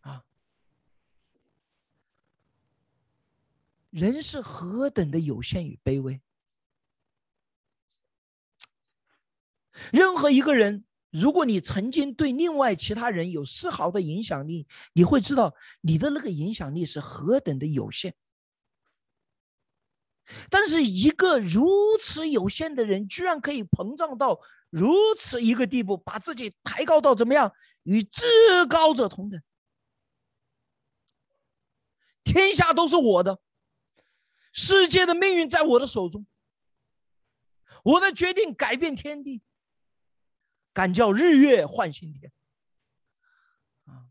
[0.00, 0.22] 啊，
[3.88, 6.20] 人是何等的有限与卑微？
[9.90, 10.84] 任何一个人。
[11.10, 18.14] 如果你曾经对另外其他人有丝毫的影响力，你会知道你的那个影响力是何等的有限。
[20.48, 28.22] 但是一个如此有限的人，居然可以膨胀到如此一个地步，把自己抬高到怎么样，与至
[28.68, 29.42] 高者同等，
[32.22, 33.40] 天下都是我的，
[34.52, 36.24] 世界的命运在我的手中，
[37.82, 39.42] 我的决定改变天地。
[40.80, 42.32] 敢叫日月换新天
[43.84, 44.08] 啊？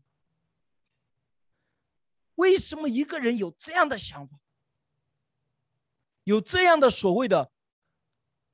[2.36, 4.38] 为什么一个人有这样的想法，
[6.22, 7.50] 有这样的所谓的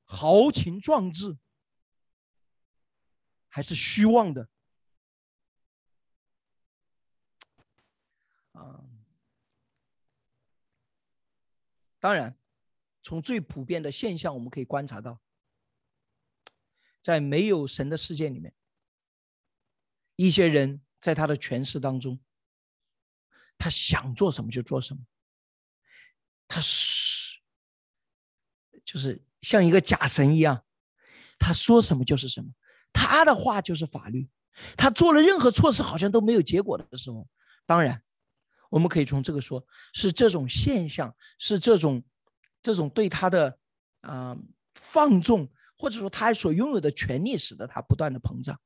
[0.04, 1.36] 豪情壮志，
[3.48, 4.48] 还是虚妄的
[8.52, 8.80] 啊？
[11.98, 12.34] 当然，
[13.02, 15.20] 从最普遍的现象，我们可以观察到。
[17.06, 18.52] 在没有神的世界里面，
[20.16, 22.18] 一些人在他的权势当中，
[23.56, 25.00] 他想做什么就做什么，
[26.48, 27.38] 他是
[28.84, 30.64] 就是像一个假神一样，
[31.38, 32.50] 他说什么就是什么，
[32.92, 34.28] 他的话就是法律，
[34.76, 37.28] 他做了任何措施好像都没有结果的时候，
[37.66, 38.02] 当然，
[38.68, 42.02] 我们可以从这个说，是这种现象，是这种
[42.60, 43.60] 这种对他的
[44.00, 44.36] 啊
[44.74, 45.48] 放纵。
[45.78, 48.58] 或者说他所拥有的权利使得他不断的膨胀，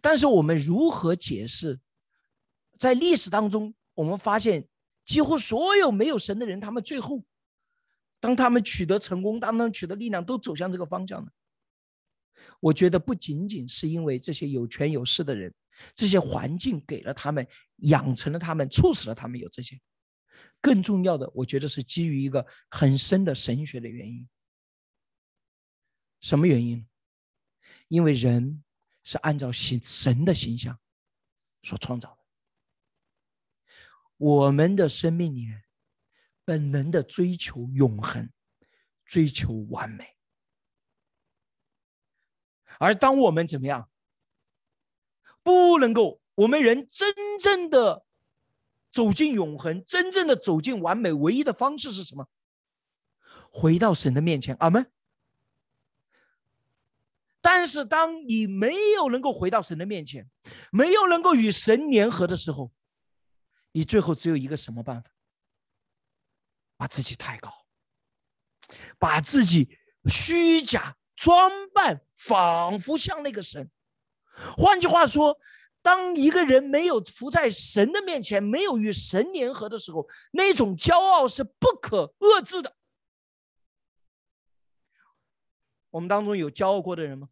[0.00, 1.80] 但是我们如何解释，
[2.76, 4.68] 在历史当中，我们发现
[5.04, 7.24] 几乎所有没有神的人，他们最后，
[8.20, 11.30] 当他们取得成功，当他们取得力量，都走向这个方向呢？
[12.60, 15.52] 我觉得不仅仅是因为这些有权有势的人，
[15.94, 17.46] 这些环境给了他们，
[17.78, 19.80] 养成了他们，促使了他们有这些，
[20.60, 24.28] 更重要的，我觉得是基于一个很深的神学的原因。
[26.20, 26.86] 什么原因？
[27.88, 28.62] 因为人
[29.02, 30.78] 是按照形神的形象
[31.62, 32.18] 所创造的，
[34.16, 35.64] 我们的生命里面
[36.44, 38.30] 本能的追求永恒，
[39.04, 40.16] 追求完美。
[42.78, 43.90] 而当我们怎么样，
[45.42, 48.04] 不能够，我们人真正的
[48.92, 52.28] 走进永恒，真正的走进完美，唯一的方式是什么？
[53.50, 54.92] 回到神的面前，阿门。
[57.50, 60.28] 但是，当你没有能够回到神的面前，
[60.70, 62.70] 没有能够与神联合的时候，
[63.72, 65.10] 你最后只有一个什么办法？
[66.76, 67.50] 把自己抬高，
[68.98, 69.78] 把自己
[70.10, 73.70] 虚假装扮，仿佛像那个神。
[74.58, 75.34] 换句话说，
[75.80, 82.76] 当一个人没有伏在神的面前，没有与神联合的时候，那种骄傲是不可遏制的。
[85.88, 87.30] 我们当中有骄傲过的人吗？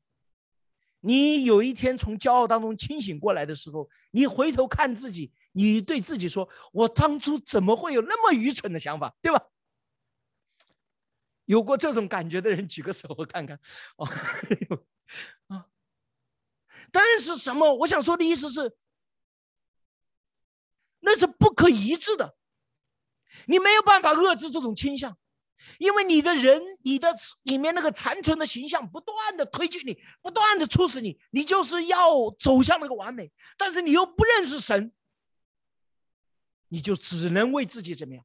[1.07, 9.41] 你有一天从骄傲当中清醒过来的时候，你回头看自己，你对自己说：“我当初怎么会有那么愚蠢的想法？”对吧？
[11.45, 13.57] 有过这种感觉的人举个手，我看看。
[13.99, 14.07] 哦，
[15.47, 15.69] 啊！
[16.91, 17.73] 但是什么？
[17.77, 18.77] 我想说的意思是，
[20.99, 22.37] 那是不可一致的，
[23.47, 25.17] 你没有办法遏制这种倾向。
[25.79, 34.93] 因为你的人，你的里面那个残存的形象，不断的推进你，不断的促使你，你就是要走向那个完美，但是你又不认识神，
[36.69, 38.25] 你就只能为自己怎么样，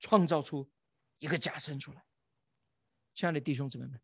[0.00, 0.70] 创造出
[1.18, 2.02] 一个假身出来。
[3.14, 4.00] 亲爱的弟兄姊妹们，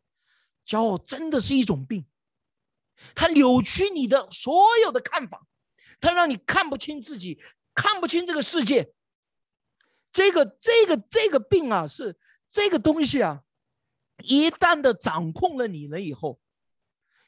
[0.65, 2.05] 骄傲真的是一种病，
[3.15, 5.47] 它扭曲你的所有的看法，
[5.99, 7.41] 它让你看不清自己，
[7.73, 8.93] 看不清这个世界。
[10.11, 13.43] 这个这个这个病啊，是这个东西啊，
[14.23, 16.41] 一旦的掌控了你了以后，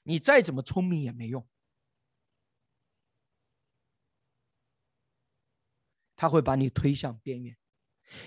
[0.03, 1.47] 你再怎么聪明也没用，
[6.15, 7.55] 他会把你推向边缘，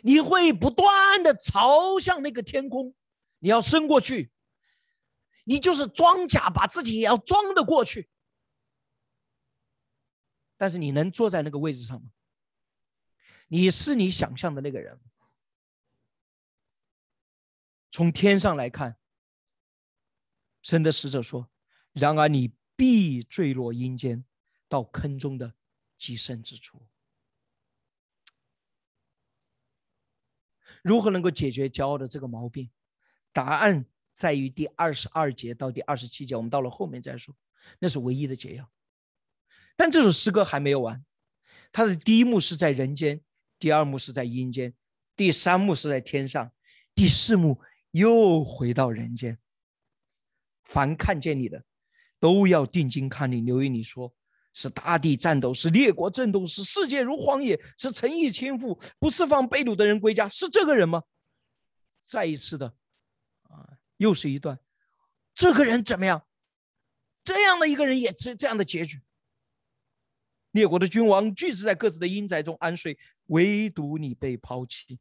[0.03, 2.95] 你会不断的朝向那个天空，
[3.41, 4.33] 你要升过去，
[5.45, 8.09] 你就是装甲，把自己也要装得过去，
[10.57, 12.11] 但是你能坐在那个位置上吗？
[13.49, 14.99] 你是你想象的那个人。
[17.90, 18.97] 从天上来看，
[20.62, 21.49] 神的使者说
[21.92, 24.24] ：“然而你必坠落阴间，
[24.68, 25.55] 到坑中的
[25.97, 26.86] 极深之处。”
[30.82, 32.70] 如何能够解决骄傲的这个毛病？
[33.32, 37.36] 答案在于第二十二节到第二十七节，我们到了后面再说，
[37.78, 38.70] 那是唯一的解药。
[39.76, 41.05] 但这首诗歌还没有完，
[41.70, 43.22] 它的第一幕是在人间。
[43.65, 44.75] 第二幕是在阴间，
[45.17, 46.53] 第三幕是在天上，
[46.95, 47.59] 第四幕
[47.93, 49.39] 又回到人间。
[50.65, 51.65] 凡看见你的，
[52.21, 53.41] 都要定睛看你。
[53.41, 54.15] 留意你说，
[54.53, 61.03] 是大地颤抖，是列国震动，是世界如荒野，是诚意倾覆，不释放被掳的人归家，是这个人吗？
[62.03, 62.67] 再一次的，
[63.45, 64.61] 啊，又是一段，
[65.33, 66.27] 这个人怎么样？
[67.25, 69.01] 这样的一个人也是这样的结局。
[70.55, 72.97] 列国的君王俱是在各自的阴宅中安睡，
[73.27, 75.01] 唯独你被抛弃。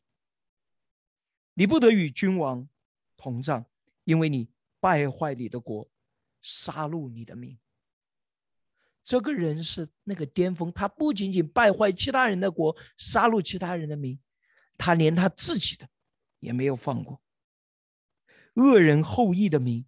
[1.54, 2.68] 你不得与君王
[3.16, 3.64] 同葬，
[4.04, 4.50] 因为你
[4.80, 5.88] 败坏你的国，
[6.42, 7.60] 杀戮你的命。
[9.04, 14.18] 这个人是那个巅峰，他不仅仅败坏其他人的国，杀戮其他人的民，
[14.76, 15.88] 他连他自己的
[16.40, 17.22] 也没有放过。
[18.56, 19.86] 恶人后裔的名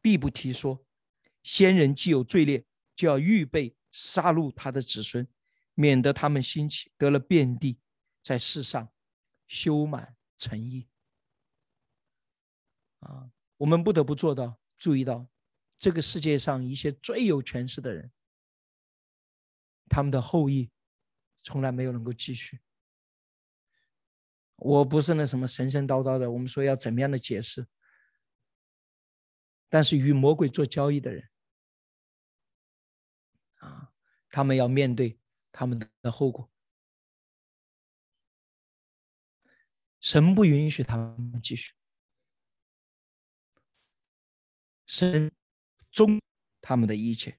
[0.00, 0.82] 必不提说，
[1.42, 2.64] 先人既有罪孽，
[2.96, 3.76] 就要预备。
[3.92, 5.28] 杀戮他的子孙，
[5.74, 7.78] 免得他们兴起得了遍地，
[8.22, 8.90] 在世上
[9.46, 10.88] 修满诚意。
[13.00, 15.28] 啊，我们不得不做到注意到
[15.78, 18.10] 这个世界上一些最有权势的人，
[19.88, 20.70] 他们的后裔
[21.42, 22.60] 从来没有能够继续。
[24.56, 27.66] 我不是那什么神神叨叨的，我们说要怎么样的解释？
[29.68, 31.28] 但是与魔鬼做交易的人，
[34.32, 35.20] 他们要面对
[35.52, 36.50] 他们的后果。
[40.00, 41.74] 神不允许他们继续，
[44.86, 45.30] 神
[45.92, 46.20] 终
[46.60, 47.38] 他们的一切。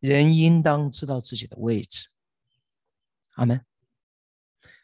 [0.00, 2.08] 人应当知道自己的位置。
[3.34, 3.64] 阿门。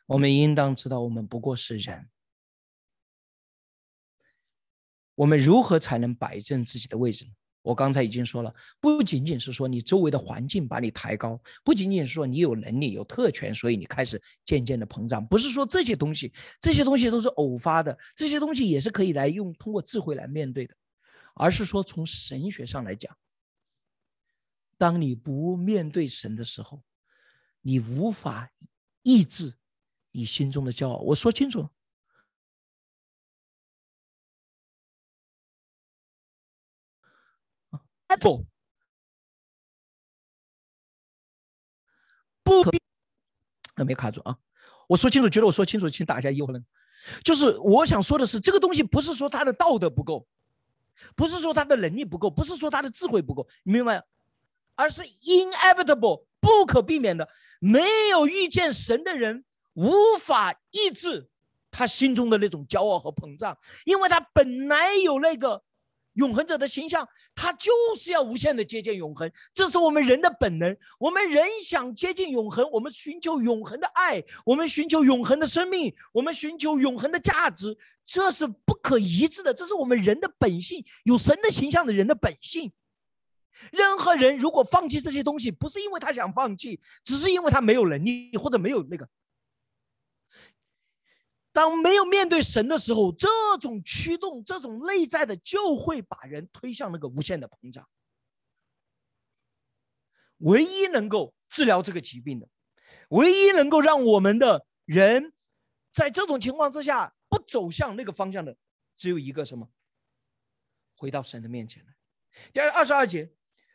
[0.07, 2.11] 我们应当知道，我们不过是人。
[5.15, 7.31] 我们如何才能摆正自己的位置呢？
[7.63, 15.27] 我刚才已经说了，不仅仅是说你周围的环境把你抬高，不仅仅是说你有能力、有特权，所以你开始渐渐的膨胀。
[15.27, 20.77] 不是说这些东西，这些东西都是偶发的，这些东西也是可以来用通过智慧来面对的，
[21.35, 23.17] 而是说从神学上来讲，
[24.77, 26.83] 当你不面对神的时候，
[27.63, 28.51] 你无法
[29.03, 29.55] 抑制。
[30.17, 31.69] 你心中的骄傲，我说清楚。
[38.17, 38.47] 不，
[42.43, 42.81] 不必，
[43.85, 44.39] 没卡住啊！
[44.89, 46.65] 我说清楚，觉得我说清楚，请打一下一或能。
[47.23, 50.27] 就是我想说的是，这个东西不是说他的道德不够，
[51.15, 54.05] 不是说他的能力不够，不是说他的智慧不够，你明白？
[54.75, 57.29] 而是 inevitable 不可避免的，
[57.61, 59.45] 没有遇见神的人。
[59.77, 61.29] 无法抑制
[61.73, 65.65] 他心中的那种骄傲和膨胀，因为他本来有那个
[66.15, 70.77] 永恒者的形象，他就是要无限的接近永恒，这是我们人的本能。
[70.99, 82.73] 我们人想接近永恒，我们寻求永恒的爱，我们寻求永恒的生命，我们寻求永恒的价值，这是不可一致的，这是我们人的本性，有神的形象的人的本性。
[83.71, 89.09] 任何人如果放弃这些东西，不是因为他想放弃，只是因为他没有能力或者没有那个。
[91.55, 93.29] 当没有面对神的时候，这
[93.61, 97.89] 种驱动、这种内在的，就会把人推向那个无限的膨胀。
[100.39, 102.49] 唯一能够治疗这个疾病的，
[103.11, 105.33] 唯一能够让我们的人
[105.93, 108.57] 在这种情况之下不走向那个方向的，
[108.97, 109.71] 只有一个什么？
[110.97, 111.95] 回到神的面前来。
[112.53, 113.33] 第二二十二节。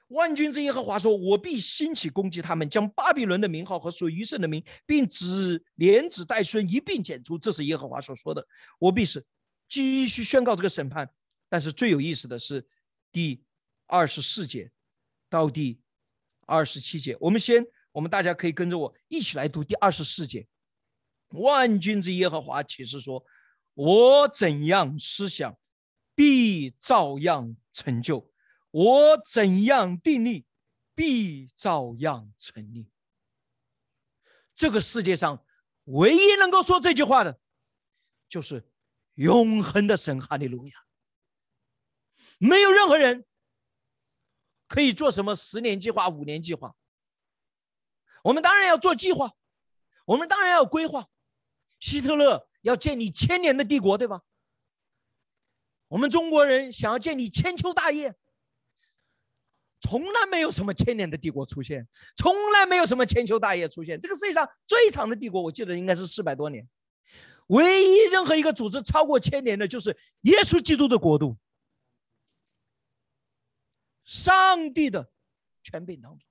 [0.10, 8.46] 万军之耶和华说：“我必兴起攻击他们，将巴比伦的名号和属余剩的名，并指连子带孙一并剪除。”这是耶和华所说的。
[8.80, 9.26] 我必是
[9.68, 11.10] 继续宣告这个审判。
[11.48, 12.64] 但是最有意思的是
[13.12, 13.44] 第
[13.88, 14.72] 二十四节
[15.30, 15.80] 到第
[16.46, 17.18] 二十七节。
[17.20, 20.48] 我们先，我们大家可以跟着我一起来读第二十四节。
[21.30, 23.24] 万军之耶和华启示说
[23.74, 25.56] ：“我怎样思想，
[26.16, 28.29] 必照样成就。”
[28.72, 30.46] 我怎样定力，
[30.94, 32.92] 必照样成立。
[34.54, 35.46] 这个世界上
[35.86, 37.40] 唯一能够说这句话的，
[38.28, 38.72] 就是
[39.16, 40.74] 永恒的神哈利路亚。
[42.38, 43.26] 没有任何人
[44.68, 46.76] 可以做什么十年计划、五年计划。
[48.24, 49.34] 我们当然要做计划，
[50.06, 51.08] 我们当然要规划。
[51.80, 54.22] 希特勒要建立千年的帝国，对吧？
[55.88, 58.16] 我们中国人想要建立千秋大业。
[59.82, 64.00] 从来没有什么千年的帝国出现，从来没有什么千秋大业出现。
[64.00, 66.68] 这个世界上最长的帝国，我记得应该是四百多年。
[67.48, 71.38] 唯一任何一个组织超过千年的，就是耶稣基督的国度，
[74.04, 75.12] 上帝的
[75.64, 76.28] 权柄当中，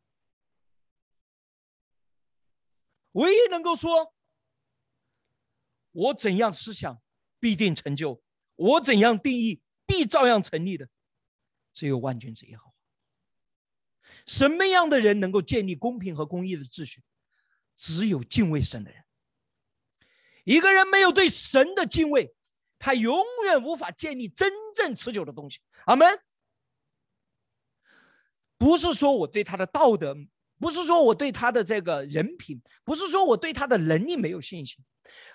[3.13, 4.15] 唯一能够说
[5.91, 7.03] “我怎样思想
[7.41, 8.23] 必定成就，
[8.55, 10.89] 我怎样定义必照样成立”的，
[11.73, 12.68] 只有万军之耶和。
[14.29, 17.03] 什么样的人能够建立公平和公义的秩序？
[17.75, 19.03] 只有敬畏神的人。
[20.45, 22.35] 一个人没有对神的敬畏，
[22.79, 25.61] 他永远无法建立真正持久的东西。
[25.87, 26.07] 阿门。
[28.59, 30.15] 不是说我对他的道德，
[30.59, 34.85] 不是说我对他的这个人品，不是说我对他的能力没有信心，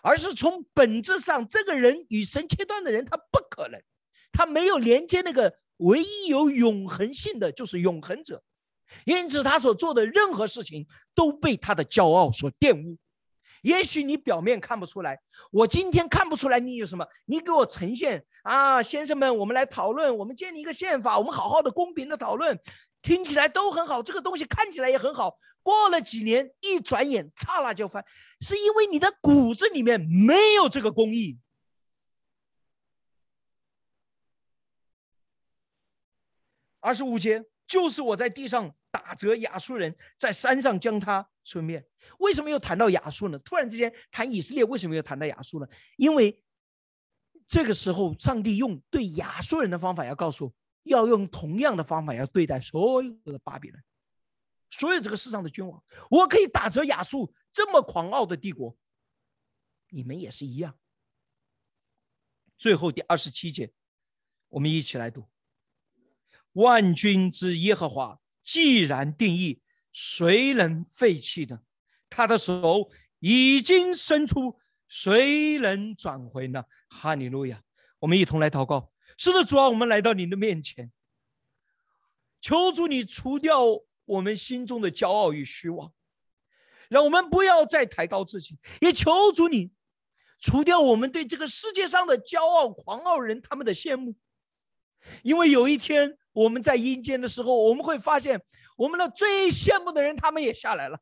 [0.04, 3.82] 而是从本质上，这个人与神切断的人，他不可能，
[4.32, 8.44] 他没有连接那个唯一有永恒性的，就是永恒者。
[9.06, 10.86] 因此他所做的任何事情
[11.16, 12.98] 都被他的骄傲所玷污。
[13.64, 15.18] 也许你表面看不出来
[15.50, 22.60] 我今天看不出来你有什么你给我呈现啊先生们我们来讨论我们建立一个宪法我们好好的公平的讨论
[23.02, 25.38] 听起来都很好这个东西看起来也很好。
[25.64, 28.06] 过了几年一转眼刹那就翻
[28.42, 31.40] 是因为你的骨子里面没有这个公义
[36.82, 41.84] 二十五节就是我在地上打折亚述人，在山上将他吞灭。
[42.20, 43.40] 为什么又谈到亚述呢？
[43.40, 45.68] 突然之间谈以色列，为什么又谈到亚述呢？
[45.98, 46.40] 因为
[47.48, 53.84] 这个时候，上帝用对亚述人的方法，要告诉要用同样的方法，要对待所有的巴比伦，
[54.70, 55.84] 所有这个世上的君王。
[56.12, 58.78] 我可以打折亚述这么狂傲的帝国，
[59.90, 60.78] 你们也是一样。
[62.56, 63.74] 最后第二十七节，
[64.50, 65.28] 我们一起来读：
[66.52, 71.60] 万军之耶和华既然定义，谁能废弃呢？
[72.10, 72.90] 他的手
[73.20, 76.64] 已经伸出，谁能转回呢？
[76.90, 77.64] 哈利路亚！
[78.00, 78.92] 我们一同来祷告。
[79.18, 80.92] 是的，主啊，我们来到你的面前，
[82.42, 83.62] 求主你除掉
[84.06, 85.94] 我们心中的骄傲与虚妄，
[86.90, 89.72] 让我们不要再抬高自己，也求主你。
[90.40, 94.14] 除掉我们对这个世界上的骄傲、狂傲人他们的羡慕，
[95.22, 98.44] 因为有一天我们在阴间的时候，我们会发现
[98.76, 101.00] 我们的最羡慕的人他们也下来了，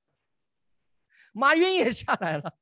[1.34, 2.54] 马云也下来了，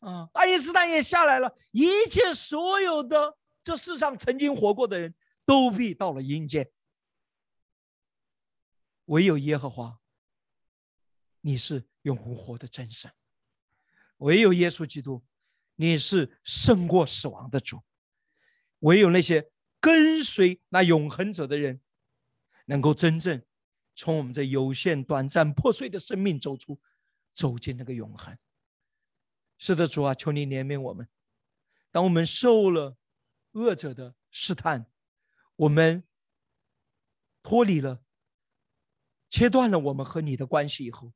[0.00, 5.14] 啊，爱因斯坦也下来了，一切所有的这世上曾经活过的人
[5.46, 6.68] 都必到了阴间，
[9.04, 9.98] 唯有耶和华，
[11.40, 13.12] 你是永活的真神，
[14.18, 15.24] 唯有耶稣基督。
[15.76, 17.82] 你是胜过死亡的主，
[18.78, 19.50] 唯有那些
[19.84, 21.82] 跟随那永恒者的人，
[22.64, 23.44] 能够真正
[23.94, 26.80] 从我们这有限、短暂、破碎的生命走出，
[27.34, 28.34] 走进那个永恒。
[29.58, 31.06] 是的，主啊，求你怜悯我们。
[31.90, 32.96] 当我们受了
[33.52, 34.90] 恶者的试探，
[35.54, 36.02] 我们
[37.42, 38.02] 脱离了、
[39.28, 41.12] 切断了我们和你的关系以后，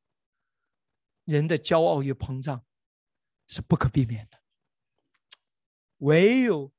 [1.24, 2.66] 人的骄傲与膨胀
[3.46, 4.38] 是不可避免的。
[5.96, 6.70] 唯有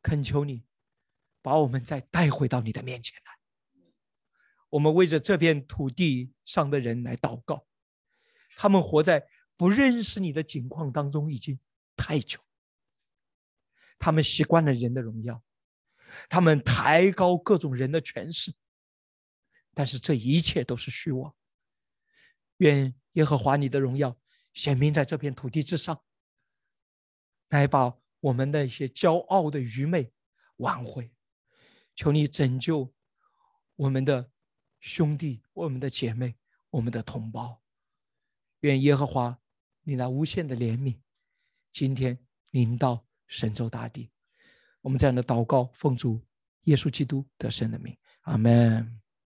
[0.00, 0.64] 恳求你，
[1.42, 3.32] 把我们再带回到你的面前来。
[4.68, 7.66] 我们为着这片土地上的人来祷告，
[8.56, 9.26] 他们活在
[9.56, 11.58] 不认识你的境况当中已经
[11.96, 12.38] 太久，
[13.98, 15.42] 他们习惯了人的荣耀，
[16.28, 18.54] 他们抬高各种人的权势，
[19.74, 21.34] 但是这一切都是虚妄。
[22.58, 24.16] 愿耶和华你的荣耀
[24.52, 26.02] 显明在这片土地之上。
[27.48, 30.12] 来把我们的一些骄傲的愚昧
[30.58, 31.12] 挽回，
[32.00, 32.90] 求你拯救
[33.76, 34.30] 我们的
[34.78, 36.34] 兄弟、我们的姐妹、
[36.70, 37.60] 我们的同胞。
[38.60, 39.38] 愿耶和华
[39.82, 40.98] 你那无限的怜悯，
[41.70, 42.18] 今天
[42.52, 44.10] 临到神州大地。
[44.80, 46.18] 我们这样的祷告，奉主
[46.62, 48.98] 耶稣基督得胜的名，阿门。